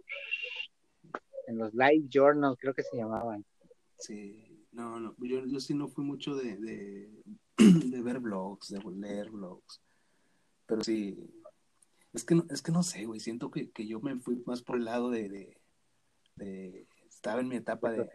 [1.48, 3.46] En los live journals, creo que se llamaban.
[4.02, 7.24] Sí, no, no, yo, yo sí no fui mucho de, de,
[7.58, 9.82] de ver blogs, de leer blogs,
[10.66, 11.18] pero sí,
[12.14, 14.62] es que no, es que no sé, güey, siento que, que yo me fui más
[14.62, 15.58] por el lado de, de,
[16.36, 18.10] de- estaba en mi etapa de,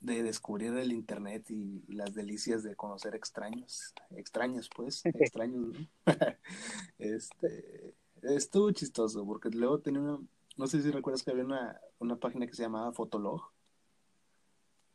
[0.00, 5.88] de descubrir el internet y las delicias de conocer extraños, extraños pues, extraños, ¿no?
[6.98, 10.18] este, estuvo chistoso, porque luego tenía una,
[10.56, 13.52] no sé si recuerdas que había una, una página que se llamaba Fotolog,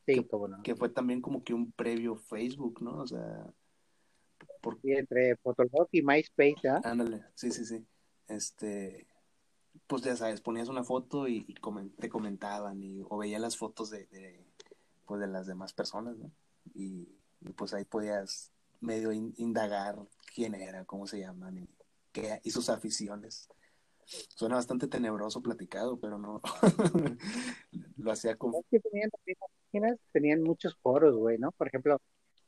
[0.05, 0.61] Sí, cómo no.
[0.63, 2.97] que fue también como que un previo Facebook, ¿no?
[3.01, 3.45] O sea,
[4.61, 6.81] por, Y entre Fotolog y MySpace, ¿ah?
[6.83, 7.85] ándale, sí, sí, sí.
[8.27, 9.07] Este,
[9.87, 13.57] pues ya sabes, ponías una foto y, y comen- te comentaban y, o veías las
[13.57, 14.45] fotos de, de,
[15.05, 16.31] pues de las demás personas, ¿no?
[16.73, 17.07] Y,
[17.41, 19.97] y, pues ahí podías medio in- indagar
[20.33, 21.69] quién era, cómo se llaman y,
[22.11, 23.49] qué, y sus aficiones.
[24.05, 26.41] Suena bastante tenebroso platicado, pero no.
[27.97, 28.31] Lo hacía.
[28.31, 28.37] Es
[28.69, 29.37] que tenían las
[29.73, 31.51] páginas, tenían muchos foros, güey, ¿no?
[31.51, 31.99] Por ejemplo,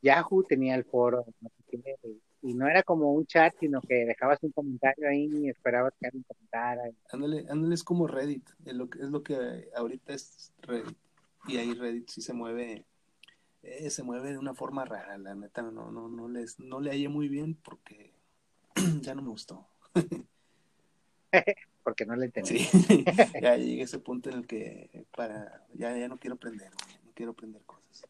[0.02, 1.95] Yahoo tenía el foro, no sé qué,
[2.41, 6.07] y no era como un chat, sino que dejabas un comentario ahí y esperabas que
[6.07, 6.84] alguien comentara.
[7.11, 10.97] Ándale, ándale, es como Reddit, es lo que, es lo que ahorita es Reddit.
[11.47, 12.85] Y ahí Reddit sí se mueve,
[13.64, 16.91] eh, se mueve de una forma rara, la neta, no, no, no, les, no le
[16.91, 18.14] hallé muy bien porque
[19.02, 19.68] ya no me gustó.
[21.84, 22.60] porque no le entendí.
[22.60, 23.06] Sí,
[23.41, 27.05] ya llegué a ese punto en el que para, ya, ya no quiero aprender, güey,
[27.15, 28.05] quiero aprender cosas.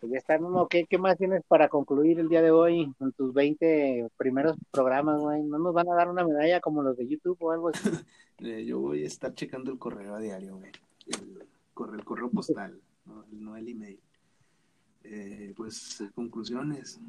[0.00, 3.12] Pues ya está, Memo, ¿qué, ¿qué más tienes para concluir el día de hoy con
[3.12, 5.42] tus 20 primeros programas, güey?
[5.42, 7.80] ¿No nos van a dar una medalla como los de YouTube o algo así?
[8.40, 10.70] Eh, yo voy a estar checando el correo a diario, güey,
[11.08, 11.44] el
[11.74, 13.98] correo, el correo postal, no, no el email.
[15.02, 17.00] Eh, pues conclusiones,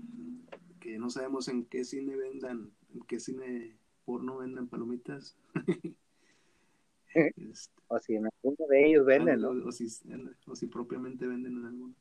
[0.80, 5.36] que no sabemos en qué cine vendan, en qué cine porno vendan palomitas.
[7.36, 9.50] Este, O si en alguno de ellos venden, ¿no?
[9.50, 9.88] o, o si,
[10.48, 11.96] o si propiamente venden en alguno.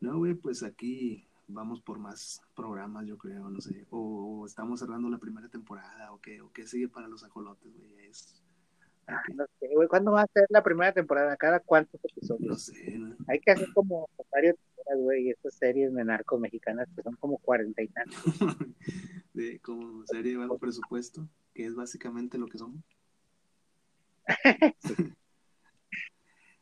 [0.00, 3.86] No, güey, pues aquí vamos por más programas, yo creo, no sé.
[3.90, 7.72] O, o estamos cerrando la primera temporada, o qué, o qué sigue para los ajolotes,
[7.76, 8.06] güey.
[8.06, 8.42] Es,
[9.08, 11.36] Ah, no sé, güey, ¿cuándo va a ser la primera temporada?
[11.36, 12.62] ¿Cada cuántos no episodios?
[12.64, 13.16] sé, ¿no?
[13.28, 17.38] Hay que hacer como varias temporadas, güey, estas series de narcos mexicanas que son como
[17.38, 18.24] cuarenta y tantos.
[19.32, 22.82] de como serie de bajo presupuesto, que es básicamente lo que somos.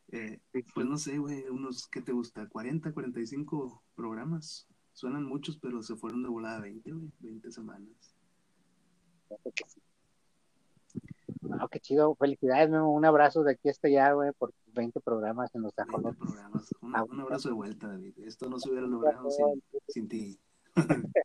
[0.09, 0.39] Eh,
[0.75, 2.49] pues no sé, güey, unos, ¿qué te gusta?
[2.49, 4.69] 40, 45 programas.
[4.93, 8.15] Suenan muchos, pero se fueron de volada 20, güey, 20 semanas.
[11.41, 12.15] No, qué chido.
[12.15, 12.93] Felicidades, Memo.
[12.93, 16.19] Un abrazo de aquí hasta allá, güey, por 20 programas en los 20 ajolotes.
[16.21, 16.75] programas.
[16.81, 18.15] Un, Ah, un abrazo de vuelta, David.
[18.19, 18.87] Esto no se hubiera
[19.21, 20.39] logrado sin, sin ti.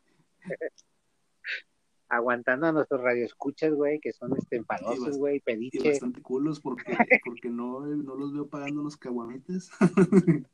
[2.09, 5.89] Aguantando a nuestros radioescuchas, güey, que son este, enfadosos, güey, Y pediche.
[5.89, 6.83] bastante culos porque,
[7.25, 9.69] porque no, no los veo pagando los caguamites.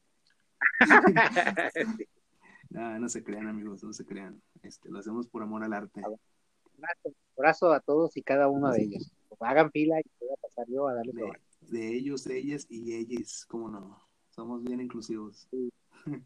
[2.70, 4.42] no, no se crean, amigos, no se crean.
[4.64, 6.02] Este, lo hacemos por amor al arte.
[6.06, 9.12] Un abrazo a todos y cada uno de ellos.
[9.40, 13.46] Hagan fila y voy a pasar yo a darles De, de ellos, ellas y ellas,
[13.48, 14.02] cómo no.
[14.30, 15.48] Somos bien inclusivos.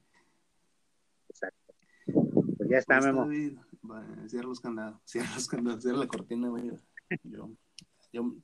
[1.29, 1.73] Exacto.
[2.57, 3.27] Pues ya está, Pues, Memo.
[3.27, 3.67] Va,
[4.27, 6.71] cierra los candados, cierra los candados, cierra la cortina, güey.
[7.23, 7.49] Yo,
[8.13, 8.35] yo,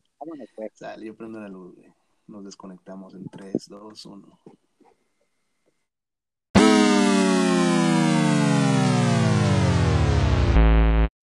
[0.73, 1.93] sale, yo prendo la luz, güey.
[2.27, 4.39] Nos desconectamos en 3, 2, 1.